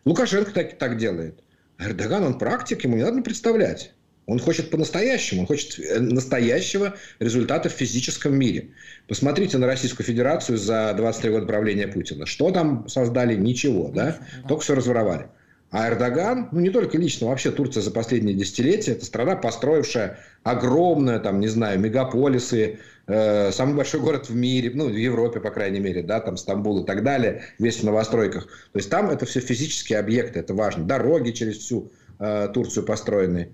Лукашенко 0.03 0.51
так, 0.51 0.77
так 0.77 0.97
делает. 0.97 1.41
Эрдоган, 1.77 2.25
он 2.25 2.37
практик, 2.37 2.83
ему 2.83 2.97
не 2.97 3.03
надо 3.03 3.21
представлять. 3.21 3.93
Он 4.27 4.39
хочет 4.39 4.69
по-настоящему, 4.69 5.41
он 5.41 5.47
хочет 5.47 5.79
э, 5.79 5.99
настоящего 5.99 6.95
результата 7.19 7.69
в 7.69 7.73
физическом 7.73 8.35
мире. 8.35 8.69
Посмотрите 9.07 9.57
на 9.57 9.67
Российскую 9.67 10.05
Федерацию 10.05 10.57
за 10.57 10.93
23 10.95 11.31
года 11.31 11.45
правления 11.47 11.87
Путина. 11.87 12.25
Что 12.25 12.51
там 12.51 12.87
создали? 12.87 13.35
Ничего, 13.35 13.89
да? 13.89 14.19
Только 14.47 14.63
все 14.63 14.75
разворовали. 14.75 15.27
А 15.71 15.87
Эрдоган, 15.87 16.49
ну 16.51 16.59
не 16.59 16.69
только 16.69 16.97
лично, 16.97 17.27
вообще 17.27 17.49
Турция 17.49 17.81
за 17.81 17.91
последние 17.91 18.35
десятилетия, 18.35 18.91
это 18.91 19.05
страна, 19.05 19.37
построившая 19.37 20.19
огромные, 20.43 21.19
там, 21.19 21.39
не 21.39 21.47
знаю, 21.47 21.79
мегаполисы, 21.79 22.79
э, 23.07 23.51
самый 23.53 23.75
большой 23.75 24.01
город 24.01 24.27
в 24.27 24.35
мире, 24.35 24.71
ну, 24.73 24.89
в 24.89 24.95
Европе, 24.95 25.39
по 25.39 25.49
крайней 25.49 25.79
мере, 25.79 26.03
да, 26.03 26.19
там 26.19 26.35
Стамбул 26.35 26.83
и 26.83 26.85
так 26.85 27.03
далее, 27.03 27.43
весь 27.57 27.77
в 27.79 27.83
новостройках. 27.83 28.47
То 28.47 28.79
есть 28.79 28.89
там 28.89 29.09
это 29.09 29.25
все 29.25 29.39
физические 29.39 29.99
объекты, 29.99 30.39
это 30.39 30.53
важно. 30.53 30.83
Дороги 30.83 31.31
через 31.31 31.59
всю 31.59 31.89
э, 32.19 32.49
Турцию 32.53 32.85
построены. 32.85 33.51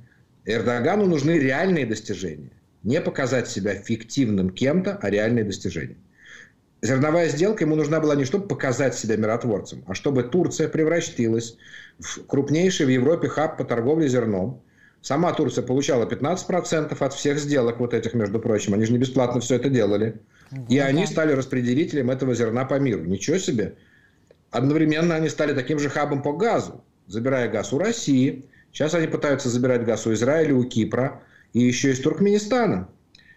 Эрдогану 0.47 1.05
нужны 1.05 1.31
реальные 1.38 1.86
достижения. 1.86 2.51
Не 2.83 3.01
показать 3.01 3.49
себя 3.49 3.75
фиктивным 3.75 4.49
кем-то, 4.49 4.97
а 5.01 5.10
реальные 5.10 5.43
достижения. 5.43 5.97
Зерновая 6.81 7.27
сделка 7.27 7.65
ему 7.65 7.75
нужна 7.75 7.99
была 7.99 8.15
не 8.15 8.23
чтобы 8.23 8.47
показать 8.47 8.95
себя 8.95 9.17
миротворцем, 9.17 9.83
а 9.88 9.93
чтобы 9.93 10.23
Турция 10.23 10.69
превратилась 10.69 11.57
в 11.99 12.25
крупнейший 12.25 12.86
в 12.86 12.89
Европе 12.89 13.27
хаб 13.27 13.57
по 13.57 13.65
торговле 13.65 14.07
зерном. 14.07 14.62
Сама 15.01 15.33
Турция 15.33 15.63
получала 15.63 16.05
15% 16.05 16.95
от 16.97 17.13
всех 17.13 17.39
сделок 17.39 17.79
вот 17.79 17.93
этих, 17.93 18.13
между 18.13 18.39
прочим. 18.39 18.73
Они 18.73 18.86
же 18.86 18.93
не 18.93 18.99
бесплатно 18.99 19.41
все 19.41 19.55
это 19.55 19.69
делали. 19.69 20.21
И 20.69 20.79
они 20.79 21.05
стали 21.07 21.33
распределителем 21.33 22.10
этого 22.10 22.33
зерна 22.33 22.63
по 22.63 22.79
миру. 22.79 23.03
Ничего 23.03 23.38
себе. 23.38 23.75
Одновременно 24.49 25.15
они 25.15 25.29
стали 25.29 25.53
таким 25.53 25.77
же 25.77 25.89
хабом 25.89 26.21
по 26.21 26.31
газу, 26.31 26.83
забирая 27.07 27.49
газ 27.49 27.73
у 27.73 27.79
России, 27.79 28.45
Сейчас 28.78 28.94
они 28.94 29.08
пытаются 29.08 29.50
забирать 29.50 29.86
газ 29.86 30.06
у 30.06 30.13
Израиля, 30.13 30.54
у 30.54 30.63
Кипра 30.63 31.24
и 31.52 31.62
еще 31.62 31.90
из 31.90 32.00
Туркменистана. 32.00 32.88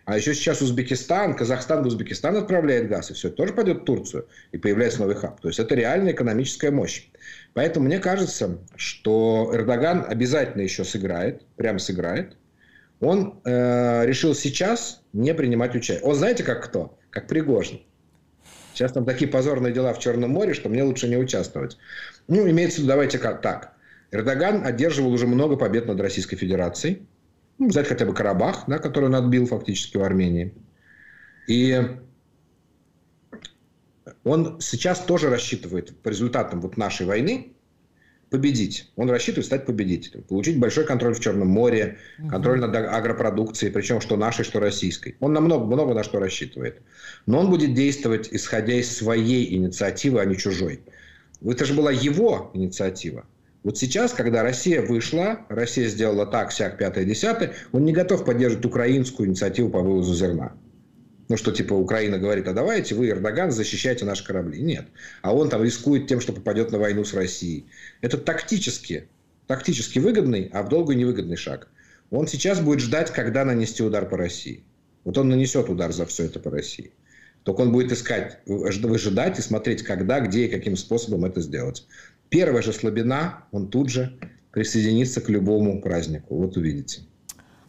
А 0.05 0.19
еще 0.19 0.35
сейчас 0.35 0.61
Узбекистан, 0.61 1.35
Казахстан 1.35 1.87
Узбекистан 1.87 2.37
отправляет 2.37 2.91
газ, 2.91 3.11
и 3.11 3.15
все 3.15 3.31
тоже 3.31 3.55
пойдет 3.55 3.79
в 3.79 3.85
Турцию, 3.85 4.29
и 4.53 4.59
появляется 4.59 5.01
новый 5.01 5.15
хаб. 5.15 5.41
То 5.41 5.49
есть 5.49 5.59
это 5.59 5.75
реальная 5.75 6.13
экономическая 6.13 6.71
мощь. 6.71 7.07
Поэтому 7.55 7.87
мне 7.87 8.01
кажется, 8.01 8.59
что 8.77 9.51
Эрдоган 9.55 10.05
обязательно 10.07 10.61
еще 10.61 10.85
сыграет, 10.85 11.47
прям 11.57 11.79
сыграет. 11.79 12.37
Он 13.01 13.41
э, 13.47 14.05
решил 14.05 14.35
сейчас 14.35 15.01
не 15.15 15.33
принимать 15.33 15.75
участие. 15.75 16.07
Он 16.07 16.17
знаете, 16.17 16.45
как 16.45 16.63
кто? 16.63 16.99
Как 17.09 17.29
Пригожин. 17.29 17.81
Сейчас 18.75 18.93
там 18.93 19.07
такие 19.07 19.31
позорные 19.31 19.73
дела 19.73 19.95
в 19.95 20.01
Черном 20.01 20.33
море, 20.33 20.53
что 20.53 20.69
мне 20.69 20.83
лучше 20.83 21.09
не 21.09 21.17
участвовать. 21.17 21.79
Ну, 22.29 22.47
имеется 22.47 22.77
в 22.77 22.79
виду, 22.81 22.89
давайте 22.89 23.19
как 23.19 23.41
так. 23.41 23.80
Эрдоган 24.13 24.67
одерживал 24.67 25.13
уже 25.13 25.27
много 25.27 25.57
побед 25.57 25.87
над 25.87 26.01
Российской 26.01 26.37
Федерацией. 26.37 27.07
Ну, 27.59 27.69
взять 27.69 27.87
хотя 27.87 28.07
бы 28.07 28.15
Карабах, 28.15 28.65
да, 28.67 28.79
который 28.79 29.07
он 29.07 29.15
отбил 29.15 29.47
фактически 29.47 29.97
в 29.97 30.03
Армении. 30.03 30.55
И 31.47 31.81
он 34.25 34.61
сейчас 34.61 35.01
тоже 35.01 35.29
рассчитывает 35.29 35.97
по 36.03 36.09
результатам 36.09 36.61
вот 36.61 36.77
нашей 36.77 37.07
войны 37.07 37.53
победить. 38.31 38.91
Он 38.97 39.11
рассчитывает 39.11 39.47
стать 39.47 39.67
победителем, 39.67 40.23
получить 40.23 40.59
большой 40.59 40.87
контроль 40.87 41.15
в 41.15 41.21
Черном 41.21 41.49
море, 41.49 41.99
контроль 42.31 42.61
над 42.61 42.75
агропродукцией, 42.75 43.73
причем 43.73 44.01
что 44.01 44.17
нашей, 44.17 44.45
что 44.45 44.61
российской. 44.61 45.17
Он 45.21 45.33
на 45.33 45.41
много, 45.41 45.67
много 45.67 45.95
на 45.95 46.05
что 46.05 46.21
рассчитывает. 46.21 46.81
Но 47.27 47.41
он 47.41 47.51
будет 47.51 47.75
действовать, 47.75 48.29
исходя 48.31 48.75
из 48.75 48.97
своей 48.97 49.55
инициативы, 49.55 50.21
а 50.21 50.25
не 50.25 50.37
чужой. 50.37 50.81
Это 51.45 51.65
же 51.65 51.75
была 51.75 51.91
его 51.91 52.51
инициатива. 52.55 53.27
Вот 53.63 53.77
сейчас, 53.77 54.13
когда 54.13 54.43
Россия 54.43 54.81
вышла, 54.81 55.41
Россия 55.49 55.89
сделала 55.89 56.27
так, 56.27 56.51
сяк, 56.51 56.79
пятое, 56.79 57.05
десятое, 57.05 57.53
он 57.73 57.85
не 57.85 57.93
готов 57.93 58.25
поддерживать 58.25 58.65
украинскую 58.65 59.29
инициативу 59.29 59.69
по 59.69 59.81
вывозу 59.81 60.15
зерна. 60.15 60.55
Ну, 61.29 61.37
что 61.37 61.53
типа 61.53 61.75
Украина 61.75 62.19
говорит, 62.19 62.49
а 62.49 62.55
давайте 62.55 62.95
вы, 62.95 63.11
Эрдоган, 63.11 63.53
защищайте 63.53 64.05
наши 64.05 64.25
корабли. 64.25 64.61
Нет. 64.61 64.87
А 65.23 65.35
он 65.35 65.49
там 65.49 65.63
рискует 65.63 66.09
тем, 66.09 66.21
что 66.21 66.33
попадет 66.33 66.73
на 66.73 66.79
войну 66.79 67.05
с 67.05 67.15
Россией. 67.15 67.67
Это 68.01 68.19
тактически, 68.19 69.09
тактически 69.47 69.99
выгодный, 69.99 70.51
а 70.53 70.63
в 70.63 70.69
долгую 70.69 70.97
невыгодный 70.97 71.37
шаг. 71.37 71.69
Он 72.11 72.27
сейчас 72.27 72.61
будет 72.61 72.81
ждать, 72.81 73.13
когда 73.13 73.45
нанести 73.45 73.83
удар 73.83 74.09
по 74.09 74.17
России. 74.17 74.65
Вот 75.05 75.19
он 75.19 75.29
нанесет 75.29 75.69
удар 75.69 75.93
за 75.93 76.07
все 76.07 76.25
это 76.25 76.41
по 76.41 76.51
России. 76.51 76.93
Только 77.45 77.61
он 77.61 77.73
будет 77.73 77.93
искать, 77.93 78.41
выжидать 78.47 79.39
и 79.39 79.43
смотреть, 79.43 79.83
когда, 79.83 80.21
где 80.21 80.47
и 80.47 80.49
каким 80.49 80.77
способом 80.77 81.25
это 81.25 81.41
сделать. 81.41 81.87
Первая 82.31 82.63
же 82.63 82.73
слабина, 82.73 83.45
он 83.51 83.69
тут 83.69 83.91
же 83.91 84.17
присоединится 84.53 85.21
к 85.21 85.29
любому 85.29 85.83
празднику. 85.83 86.37
Вот 86.37 86.57
увидите. 86.57 87.03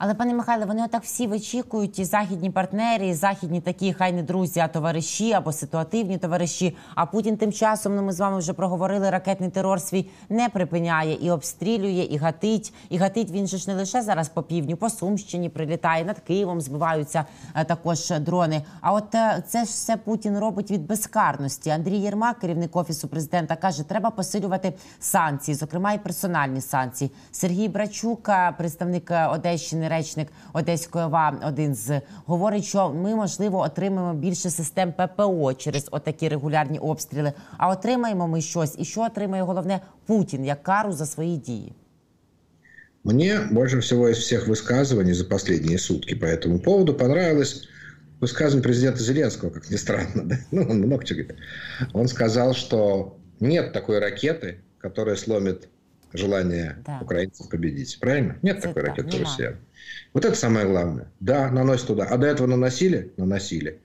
Але 0.03 0.13
пане 0.13 0.33
Михайле, 0.33 0.65
вони 0.65 0.83
отак 0.83 1.03
всі 1.03 1.27
вичікують 1.27 1.99
і 1.99 2.05
західні 2.05 2.49
партнери, 2.49 3.07
і 3.07 3.13
західні 3.13 3.61
такі, 3.61 3.93
хай 3.93 4.13
не 4.13 4.23
друзі, 4.23 4.59
а 4.59 4.67
товариші 4.67 5.33
або 5.33 5.51
ситуативні 5.51 6.17
товариші. 6.17 6.77
А 6.95 7.05
Путін 7.05 7.37
тим 7.37 7.51
часом, 7.51 7.95
ну 7.95 8.03
ми 8.03 8.13
з 8.13 8.19
вами 8.19 8.37
вже 8.37 8.53
проговорили, 8.53 9.09
ракетний 9.09 9.49
терор 9.49 9.81
свій 9.81 10.09
не 10.29 10.49
припиняє 10.49 11.17
і 11.21 11.31
обстрілює, 11.31 12.07
і 12.11 12.17
гатить. 12.17 12.73
І 12.89 12.97
гатить 12.97 13.31
він 13.31 13.47
же 13.47 13.57
ж 13.57 13.69
не 13.69 13.75
лише 13.75 14.01
зараз 14.01 14.29
по 14.29 14.43
півдню, 14.43 14.77
по 14.77 14.89
Сумщині 14.89 15.49
прилітає 15.49 16.05
над 16.05 16.19
Києвом, 16.19 16.61
збиваються 16.61 17.25
е, 17.55 17.63
також 17.65 18.09
дрони. 18.09 18.61
А 18.81 18.93
от 18.93 19.15
е, 19.15 19.43
це 19.47 19.59
ж 19.59 19.65
все 19.65 19.97
Путін 19.97 20.37
робить 20.39 20.71
від 20.71 20.87
безкарності. 20.87 21.69
Андрій 21.69 21.97
Єрмак, 21.97 22.39
керівник 22.39 22.75
офісу 22.75 23.07
президента, 23.07 23.55
каже, 23.55 23.83
треба 23.83 24.09
посилювати 24.09 24.73
санкції, 24.99 25.55
зокрема 25.55 25.93
і 25.93 25.97
персональні 25.97 26.61
санкції. 26.61 27.11
Сергій 27.31 27.67
Брачук, 27.67 28.29
е, 28.29 28.53
представник 28.57 29.11
Одещини 29.31 29.90
речник 29.90 30.28
Одеської 30.52 31.04
ОВА, 31.04 31.40
один 31.48 31.74
з 31.74 32.00
говорить, 32.26 32.64
що 32.64 32.90
ми 32.90 33.14
можливо 33.14 33.60
отримаємо 33.60 34.14
більше 34.14 34.50
систем 34.50 34.92
ППО 34.92 35.54
через 35.54 35.88
отакі 35.90 36.28
регулярні 36.28 36.78
обстріли. 36.78 37.32
А 37.58 37.68
отримаємо 37.68 38.28
ми 38.28 38.40
щось, 38.40 38.74
і 38.78 38.84
що 38.84 39.00
отримає 39.00 39.42
головне 39.42 39.80
Путін 40.06 40.44
як 40.44 40.62
кару 40.62 40.92
за 40.92 41.06
свої 41.06 41.36
дії. 41.36 41.72
Мне 43.04 43.40
больше 43.52 43.78
всего 43.78 44.08
из 44.08 44.18
всех 44.18 44.48
высказываний 44.48 45.12
за 45.12 45.24
последние 45.24 45.78
сутки 45.78 46.14
по 46.14 46.24
этому 46.24 46.58
поводу 46.58 46.92
понравилось 46.92 47.68
высказывание 48.20 48.62
президента 48.62 49.00
Зеленского, 49.00 49.50
как 49.50 49.70
ни 49.70 49.76
странно. 49.76 50.24
Да? 50.24 50.36
Ну, 50.50 50.62
он 50.62 50.78
много 50.78 51.04
чего 51.04 51.20
говорит. 51.20 51.38
Он 51.92 52.08
сказал, 52.08 52.54
что 52.54 53.16
нет 53.38 53.72
такой 53.72 54.00
ракеты, 54.00 54.60
которая 54.78 55.14
сломит 55.14 55.68
желание 56.12 56.78
да. 56.84 56.98
украинцев 57.00 57.48
победить. 57.48 57.98
Правильно? 58.00 58.38
Нет 58.42 58.58
Это 58.58 58.68
такой 58.68 58.82
ракеты 58.82 59.18
россиян. 59.18 59.56
Вот 60.13 60.25
это 60.25 60.35
самое 60.35 60.65
главное. 60.67 61.11
Да, 61.19 61.49
наносят 61.49 61.87
туда. 61.87 62.05
А 62.05 62.17
до 62.17 62.27
этого 62.27 62.47
наносили? 62.47 63.11
Наносили. 63.17 63.79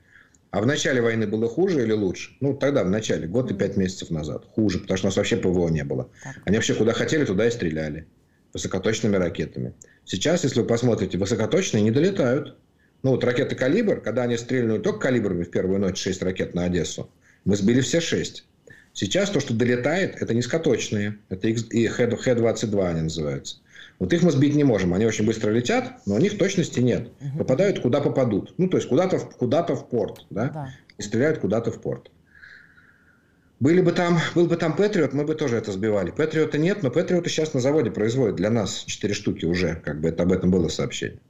А 0.50 0.60
в 0.60 0.66
начале 0.66 1.02
войны 1.02 1.26
было 1.26 1.48
хуже 1.48 1.82
или 1.82 1.92
лучше? 1.92 2.36
Ну, 2.40 2.54
тогда, 2.54 2.82
в 2.82 2.90
начале, 2.90 3.26
год 3.26 3.50
и 3.50 3.54
пять 3.54 3.76
месяцев 3.76 4.10
назад. 4.10 4.46
Хуже, 4.54 4.78
потому 4.78 4.96
что 4.96 5.06
у 5.06 5.08
нас 5.08 5.16
вообще 5.16 5.36
ПВО 5.36 5.68
не 5.68 5.84
было. 5.84 6.08
Они 6.44 6.56
вообще 6.56 6.74
куда 6.74 6.92
хотели, 6.92 7.24
туда 7.24 7.46
и 7.46 7.50
стреляли. 7.50 8.06
Высокоточными 8.52 9.16
ракетами. 9.16 9.74
Сейчас, 10.04 10.44
если 10.44 10.60
вы 10.60 10.66
посмотрите, 10.66 11.18
высокоточные 11.18 11.82
не 11.82 11.90
долетают. 11.90 12.56
Ну, 13.02 13.10
вот 13.10 13.24
ракеты 13.24 13.54
«Калибр», 13.54 14.00
когда 14.00 14.22
они 14.22 14.36
стреляли 14.36 14.78
только 14.78 15.00
«Калибрами» 15.00 15.44
в 15.44 15.50
первую 15.50 15.78
ночь, 15.78 15.98
6 15.98 16.22
ракет 16.22 16.54
на 16.54 16.64
Одессу, 16.64 17.10
мы 17.44 17.56
сбили 17.56 17.80
все 17.80 18.00
6. 18.00 18.44
Сейчас 18.94 19.28
то, 19.28 19.40
что 19.40 19.52
долетает, 19.52 20.16
это 20.22 20.32
низкоточные. 20.32 21.18
Это 21.28 21.48
и 21.48 21.86
Х-22 21.86 22.88
они 22.88 23.02
называются. 23.02 23.58
Вот 23.98 24.12
их 24.12 24.22
мы 24.22 24.30
сбить 24.30 24.54
не 24.54 24.64
можем. 24.64 24.92
Они 24.92 25.06
очень 25.06 25.24
быстро 25.24 25.50
летят, 25.50 26.00
но 26.06 26.16
у 26.16 26.18
них 26.18 26.38
точности 26.38 26.80
нет. 26.80 27.10
Попадают 27.38 27.80
куда 27.80 28.00
попадут. 28.00 28.54
Ну, 28.58 28.68
то 28.68 28.76
есть 28.76 28.88
куда-то 28.88 29.18
в, 29.18 29.36
куда 29.36 29.62
в 29.62 29.88
порт. 29.88 30.26
Да? 30.30 30.48
Да. 30.48 30.70
И 30.98 31.02
стреляют 31.02 31.38
куда-то 31.38 31.70
в 31.70 31.80
порт. 31.80 32.10
Были 33.58 33.80
бы 33.80 33.92
там, 33.92 34.18
был 34.34 34.46
бы 34.46 34.56
там 34.56 34.76
Патриот, 34.76 35.14
мы 35.14 35.24
бы 35.24 35.34
тоже 35.34 35.56
это 35.56 35.72
сбивали. 35.72 36.10
Патриота 36.10 36.58
нет, 36.58 36.82
но 36.82 36.90
Патриоты 36.90 37.30
сейчас 37.30 37.54
на 37.54 37.60
заводе 37.60 37.90
производят 37.90 38.36
для 38.36 38.50
нас 38.50 38.84
4 38.84 39.14
штуки 39.14 39.46
уже. 39.46 39.80
Как 39.82 39.98
бы 40.00 40.10
это, 40.10 40.24
об 40.24 40.32
этом 40.32 40.50
было 40.50 40.68
сообщение. 40.68 41.20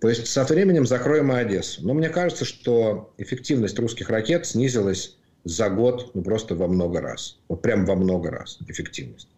То 0.00 0.08
есть 0.08 0.26
со 0.28 0.44
временем 0.44 0.86
закроем 0.86 1.32
и 1.32 1.36
Одессу. 1.36 1.84
Но 1.84 1.94
мне 1.94 2.10
кажется, 2.10 2.44
что 2.44 3.12
эффективность 3.18 3.78
русских 3.78 4.08
ракет 4.08 4.46
снизилась 4.46 5.16
за 5.44 5.68
год 5.68 6.12
ну, 6.14 6.22
просто 6.22 6.54
во 6.54 6.68
много 6.68 7.00
раз. 7.00 7.38
Вот 7.48 7.62
прям 7.62 7.86
во 7.86 7.96
много 7.96 8.30
раз 8.30 8.58
эффективность. 8.68 9.28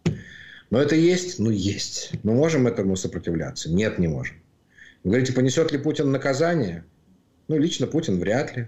Но 0.69 0.81
это 0.81 0.95
есть? 0.95 1.39
Ну, 1.39 1.49
есть. 1.49 2.11
Мы 2.23 2.33
можем 2.33 2.67
этому 2.67 2.95
сопротивляться? 2.95 3.71
Нет, 3.71 3.99
не 3.99 4.07
можем. 4.07 4.37
Вы 5.03 5.11
говорите, 5.11 5.33
понесет 5.33 5.71
ли 5.71 5.77
Путин 5.77 6.11
наказание? 6.11 6.85
Ну, 7.47 7.57
лично 7.57 7.87
Путин 7.87 8.19
вряд 8.19 8.55
ли. 8.57 8.67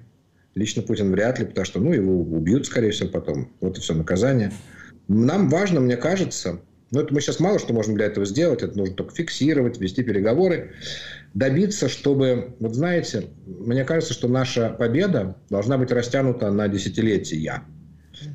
Лично 0.54 0.82
Путин 0.82 1.12
вряд 1.12 1.40
ли, 1.40 1.46
потому 1.46 1.66
что, 1.66 1.80
ну, 1.80 1.94
его 1.94 2.20
убьют, 2.22 2.66
скорее 2.66 2.92
всего, 2.92 3.10
потом. 3.10 3.52
Вот 3.60 3.78
и 3.78 3.82
все, 3.82 3.94
наказание. 3.94 4.52
Нам 5.08 5.50
важно, 5.50 5.80
мне 5.80 5.98
кажется, 5.98 6.60
ну, 6.92 7.02
это 7.02 7.14
мы 7.14 7.22
сейчас 7.22 7.40
мало 7.40 7.60
что 7.60 7.74
можем 7.74 7.96
для 7.96 8.06
этого 8.06 8.26
сделать, 8.26 8.64
это 8.64 8.78
нужно 8.78 8.96
только 8.96 9.14
фиксировать, 9.14 9.80
вести 9.80 10.04
переговоры, 10.04 10.72
добиться, 11.34 11.90
чтобы, 11.90 12.56
вот 12.60 12.76
знаете, 12.76 13.26
мне 13.46 13.84
кажется, 13.84 14.14
что 14.14 14.28
наша 14.28 14.70
победа 14.70 15.36
должна 15.50 15.78
быть 15.78 15.92
растянута 15.92 16.52
на 16.52 16.68
десятилетия. 16.68 17.64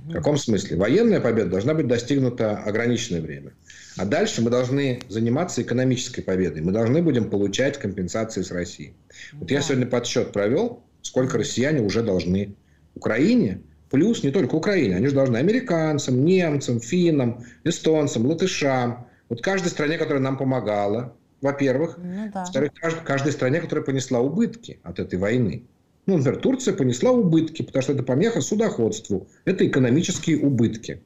В 0.06 0.12
каком 0.12 0.36
смысле? 0.36 0.76
Военная 0.76 1.20
победа 1.20 1.50
должна 1.50 1.74
быть 1.74 1.86
достигнута 1.86 2.58
ограниченное 2.58 3.20
время. 3.20 3.52
А 3.96 4.04
дальше 4.04 4.42
мы 4.42 4.50
должны 4.50 5.00
заниматься 5.08 5.62
экономической 5.62 6.22
победой. 6.22 6.62
Мы 6.62 6.72
должны 6.72 7.02
будем 7.02 7.30
получать 7.30 7.78
компенсации 7.78 8.42
с 8.42 8.50
России. 8.50 8.94
Вот 9.32 9.48
да. 9.48 9.54
я 9.54 9.60
сегодня 9.60 9.86
подсчет 9.86 10.32
провел, 10.32 10.82
сколько 11.02 11.38
россияне 11.38 11.80
уже 11.80 12.02
должны 12.02 12.54
Украине, 12.94 13.62
плюс 13.90 14.22
не 14.22 14.30
только 14.30 14.54
Украине, 14.54 14.96
они 14.96 15.06
же 15.06 15.14
должны 15.14 15.36
американцам, 15.36 16.24
немцам, 16.24 16.80
финнам, 16.80 17.44
эстонцам, 17.64 18.26
латышам, 18.26 19.06
вот 19.28 19.42
каждой 19.42 19.68
стране, 19.68 19.98
которая 19.98 20.22
нам 20.22 20.36
помогала, 20.36 21.16
во-первых. 21.40 21.98
Ну, 21.98 22.30
да. 22.32 22.40
Во-вторых, 22.40 22.72
каждой 23.04 23.32
стране, 23.32 23.60
которая 23.60 23.84
понесла 23.84 24.20
убытки 24.20 24.78
от 24.82 24.98
этой 24.98 25.18
войны. 25.18 25.64
Ну, 26.06 26.16
например, 26.16 26.40
Турция 26.40 26.74
понесла 26.74 27.12
убытки, 27.12 27.62
потому 27.62 27.82
что 27.82 27.92
это 27.92 28.02
помеха 28.02 28.40
судоходству. 28.40 29.28
Это 29.44 29.66
экономические 29.66 30.38
убытки. 30.38 31.00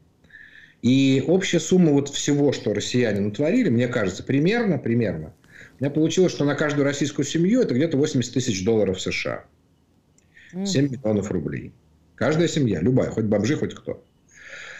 И 0.82 1.22
общая 1.26 1.60
сумма 1.60 1.92
вот 1.92 2.08
всего, 2.08 2.52
что 2.52 2.72
россияне 2.72 3.20
натворили, 3.20 3.68
мне 3.68 3.88
кажется, 3.88 4.22
примерно, 4.22 4.78
примерно, 4.78 5.34
у 5.78 5.82
меня 5.82 5.90
получилось, 5.90 6.32
что 6.32 6.44
на 6.44 6.54
каждую 6.54 6.84
российскую 6.84 7.26
семью 7.26 7.60
это 7.60 7.74
где-то 7.74 7.96
80 7.96 8.32
тысяч 8.32 8.64
долларов 8.64 9.00
США. 9.00 9.44
7 10.52 10.90
миллионов 10.90 11.30
рублей. 11.30 11.72
Каждая 12.14 12.48
семья, 12.48 12.80
любая, 12.80 13.10
хоть 13.10 13.24
бомжи, 13.24 13.56
хоть 13.56 13.74
кто. 13.74 14.02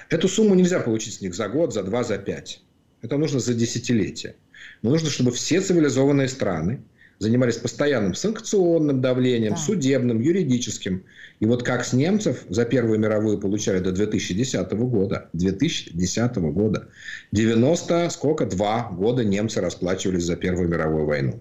Эту 0.09 0.29
сумму 0.29 0.55
нельзя 0.55 0.81
получить 0.81 1.15
с 1.15 1.21
них 1.21 1.35
за 1.35 1.49
год, 1.49 1.75
за 1.75 1.83
два, 1.83 2.03
за 2.05 2.17
пять. 2.17 2.63
Это 3.03 3.19
нужно 3.19 3.41
за 3.41 3.53
десятилетие. 3.53 4.37
Но 4.81 4.91
нужно, 4.91 5.11
чтобы 5.11 5.33
все 5.33 5.61
цивилизованные 5.61 6.29
страны 6.29 6.81
занимались 7.19 7.57
постоянным 7.57 8.15
санкционным 8.15 9.01
давлением, 9.01 9.53
да. 9.53 9.59
судебным, 9.59 10.21
юридическим. 10.21 11.05
И 11.41 11.47
вот 11.47 11.63
как 11.63 11.85
с 11.85 11.93
немцев 11.93 12.45
за 12.49 12.65
Первую 12.65 12.99
мировую 12.99 13.39
получали 13.39 13.79
до 13.79 13.93
2010 13.93 14.73
года. 14.73 15.29
2010 15.33 16.37
года. 16.37 16.89
90, 17.33 18.11
сколько? 18.11 18.47
Два 18.47 18.91
года 18.91 19.25
немцы 19.25 19.61
расплачивались 19.61 20.25
за 20.25 20.37
Первую 20.37 20.69
мировую 20.69 21.07
войну. 21.07 21.41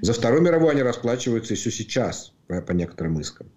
За 0.00 0.12
Вторую 0.12 0.42
мировую 0.42 0.70
они 0.70 0.82
расплачиваются 0.82 1.54
еще 1.54 1.70
сейчас 1.70 2.32
по, 2.46 2.60
по 2.60 2.72
некоторым 2.72 3.20
искам. 3.20 3.48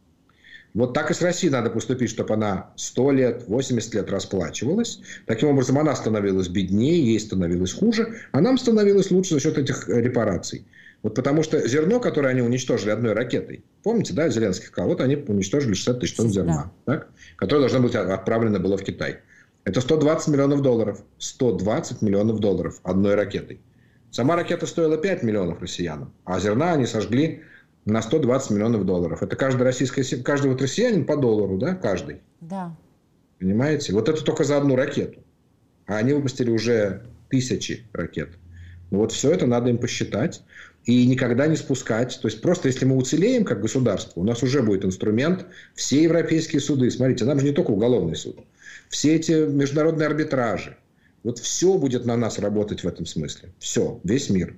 Вот 0.74 0.94
так 0.94 1.10
и 1.10 1.14
с 1.14 1.22
Россией 1.22 1.54
надо 1.54 1.70
поступить, 1.70 2.10
чтобы 2.10 2.34
она 2.34 2.72
100 2.76 3.12
лет, 3.12 3.44
80 3.48 3.94
лет 3.94 4.12
расплачивалась. 4.12 5.00
Таким 5.26 5.50
образом, 5.50 5.80
она 5.80 5.96
становилась 5.96 6.50
беднее, 6.50 7.02
ей 7.02 7.20
становилось 7.20 7.72
хуже, 7.72 8.14
а 8.34 8.42
нам 8.42 8.58
становилось 8.58 9.10
лучше 9.10 9.36
за 9.36 9.40
счет 9.40 9.58
этих 9.58 9.88
репараций. 9.88 10.66
Вот 11.04 11.16
потому 11.16 11.44
что 11.44 11.68
зерно, 11.68 12.00
которое 12.00 12.30
они 12.30 12.42
уничтожили 12.42 12.90
одной 12.90 13.14
ракетой, 13.14 13.64
помните, 13.84 14.14
да, 14.14 14.30
Зеленский 14.30 14.68
сказал, 14.68 14.90
вот 14.90 15.02
они 15.02 15.16
уничтожили 15.16 15.74
60 15.74 16.00
тысяч 16.00 16.16
тонн 16.16 16.30
зерна, 16.30 16.72
да. 16.86 16.94
так, 16.94 17.10
которое 17.36 17.62
должно 17.62 17.80
быть 17.80 17.96
отправлено 17.96 18.60
было 18.60 18.78
в 18.78 18.84
Китай. 18.84 19.20
Это 19.66 19.82
120 19.82 20.28
миллионов 20.30 20.62
долларов. 20.62 21.04
120 21.18 22.02
миллионов 22.02 22.40
долларов 22.40 22.80
одной 22.84 23.16
ракетой. 23.16 23.62
Сама 24.12 24.36
ракета 24.36 24.66
стоила 24.66 24.98
5 24.98 25.24
миллионов 25.24 25.62
россиянам, 25.62 26.14
а 26.24 26.40
зерна 26.40 26.74
они 26.74 26.86
сожгли 26.86 27.44
на 27.86 28.02
120 28.02 28.52
миллионов 28.52 28.86
долларов. 28.86 29.22
Это 29.22 29.36
каждый, 29.36 29.64
российская, 29.64 30.04
каждый 30.24 30.52
вот 30.52 30.62
россиянин 30.62 31.06
по 31.06 31.18
доллару, 31.18 31.58
да, 31.58 31.76
каждый. 31.76 32.22
Да. 32.42 32.76
Понимаете? 33.40 33.94
Вот 33.94 34.08
это 34.10 34.24
только 34.24 34.44
за 34.44 34.58
одну 34.58 34.76
ракету. 34.76 35.20
А 35.86 35.98
они 35.98 36.14
выпустили 36.14 36.50
уже 36.50 37.04
тысячи 37.30 37.86
ракет. 37.94 38.30
Ну 38.92 39.00
вот 39.00 39.12
все 39.12 39.32
это 39.32 39.46
надо 39.46 39.70
им 39.70 39.78
посчитать 39.78 40.44
и 40.86 41.06
никогда 41.06 41.48
не 41.48 41.56
спускать. 41.56 42.20
То 42.22 42.28
есть 42.28 42.42
просто 42.42 42.68
если 42.68 42.86
мы 42.86 42.96
уцелеем 42.96 43.44
как 43.44 43.62
государство, 43.62 44.20
у 44.20 44.24
нас 44.24 44.44
уже 44.44 44.62
будет 44.62 44.86
инструмент, 44.86 45.46
все 45.74 46.04
европейские 46.04 46.62
суды, 46.62 46.90
смотрите, 46.92 47.26
нам 47.26 47.40
же 47.40 47.48
не 47.48 47.52
только 47.52 47.72
уголовный 47.72 48.16
суд, 48.16 48.40
все 48.90 49.16
эти 49.16 49.32
международные 49.32 50.08
арбитражи, 50.08 50.78
вот 51.24 51.40
все 51.40 51.78
будет 51.78 52.06
на 52.06 52.16
нас 52.16 52.38
работать 52.40 52.84
в 52.84 52.88
этом 52.88 53.06
смысле. 53.06 53.50
Все, 53.60 54.00
весь 54.04 54.30
мир. 54.30 54.56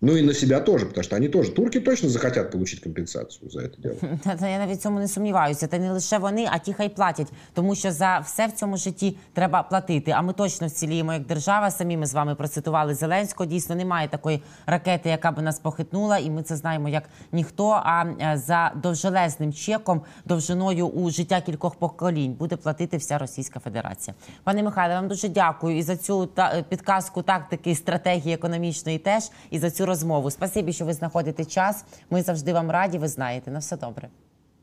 Ну 0.00 0.16
и 0.16 0.22
на 0.22 0.32
себя 0.32 0.60
тоже, 0.60 0.86
потому 0.86 1.02
что 1.02 1.16
они 1.16 1.28
тоже, 1.28 1.50
турки 1.50 1.80
точно 1.80 2.08
захотят 2.08 2.52
получить 2.52 2.80
компенсацию 2.80 3.50
за 3.50 3.68
дело. 3.78 3.96
Та 4.38 4.48
я 4.48 4.58
навіть 4.58 4.82
цьому 4.82 4.98
не 4.98 5.08
сумніваюся. 5.08 5.66
Та 5.66 5.78
не 5.78 5.92
лише 5.92 6.18
вони, 6.18 6.48
а 6.50 6.58
ті 6.58 6.72
хай 6.72 6.88
платять, 6.88 7.32
тому 7.54 7.74
що 7.74 7.92
за 7.92 8.18
все 8.18 8.46
в 8.46 8.52
цьому 8.52 8.76
житті 8.76 9.16
треба 9.32 9.62
платити. 9.62 10.10
А 10.10 10.22
ми 10.22 10.32
точно 10.32 10.66
вціліємо 10.66 11.12
як 11.12 11.26
держава. 11.26 11.70
Самі 11.70 11.96
ми 11.96 12.06
з 12.06 12.14
вами 12.14 12.34
процитували 12.34 12.94
Зеленського. 12.94 13.50
Дійсно, 13.50 13.76
немає 13.76 14.08
такої 14.08 14.42
ракети, 14.66 15.08
яка 15.08 15.30
би 15.30 15.42
нас 15.42 15.58
похитнула, 15.58 16.18
і 16.18 16.30
ми 16.30 16.42
це 16.42 16.56
знаємо 16.56 16.88
як 16.88 17.02
ніхто. 17.32 17.68
А 17.68 18.04
е, 18.04 18.42
за 18.46 18.72
довжелезним 18.82 19.52
чеком, 19.52 20.02
довжиною 20.24 20.86
у 20.86 21.10
життя 21.10 21.40
кількох 21.40 21.74
поколінь 21.74 22.32
буде 22.32 22.56
платити 22.56 22.96
вся 22.96 23.18
Російська 23.18 23.60
Федерація. 23.60 24.14
Пане 24.44 24.62
Михайле, 24.62 24.94
вам 24.94 25.08
дуже 25.08 25.28
дякую 25.28 25.78
і 25.78 25.82
за 25.82 25.96
цю 25.96 26.28
підказку 26.68 27.22
тактики, 27.22 27.74
стратегії 27.74 28.34
економічної 28.34 28.98
теж 28.98 29.30
і 29.50 29.58
за 29.58 29.70
цю 29.70 29.87
розмову. 29.88 30.30
Спасибі, 30.30 30.72
що 30.72 30.84
ви 30.84 30.92
знаходите 30.92 31.44
час. 31.44 31.84
Ми 32.10 32.22
завжди 32.22 32.52
вам 32.52 32.70
раді. 32.70 32.98
Ви 32.98 33.08
знаєте. 33.08 33.50
На 33.50 33.58
все 33.58 33.76
добре. 33.76 34.08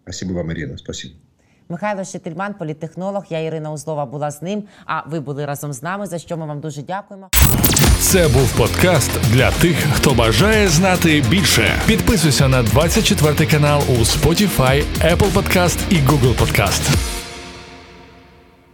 Спасибо 0.03 0.33
вам, 0.33 0.51
Ирина, 0.51 0.77
спасибо. 0.77 1.13
Михайло 1.69 2.03
Шетельман, 2.03 2.53
політтехнолог. 2.53 3.25
Я 3.29 3.39
Ірина 3.39 3.71
Узлова 3.71 4.05
була 4.05 4.31
з 4.31 4.41
ним. 4.41 4.63
А 4.85 5.01
ви 5.09 5.19
були 5.19 5.45
разом 5.45 5.73
з 5.73 5.83
нами. 5.83 6.07
За 6.07 6.19
що 6.19 6.37
ми 6.37 6.45
вам 6.45 6.59
дуже 6.59 6.81
дякуємо. 6.81 7.29
Це 7.99 8.27
був 8.27 8.57
подкаст 8.57 9.11
для 9.33 9.51
тих, 9.51 9.77
хто 9.93 10.13
бажає 10.13 10.67
знати 10.67 11.23
більше. 11.29 11.81
Підписуйся 11.87 12.47
на 12.47 12.63
24 12.63 13.51
канал 13.51 13.81
у 13.89 13.93
Spotify, 13.93 14.83
Apple 15.01 15.33
Podcast 15.33 15.79
і 15.89 15.95
Google 15.95 16.35
Podcast. 16.37 17.14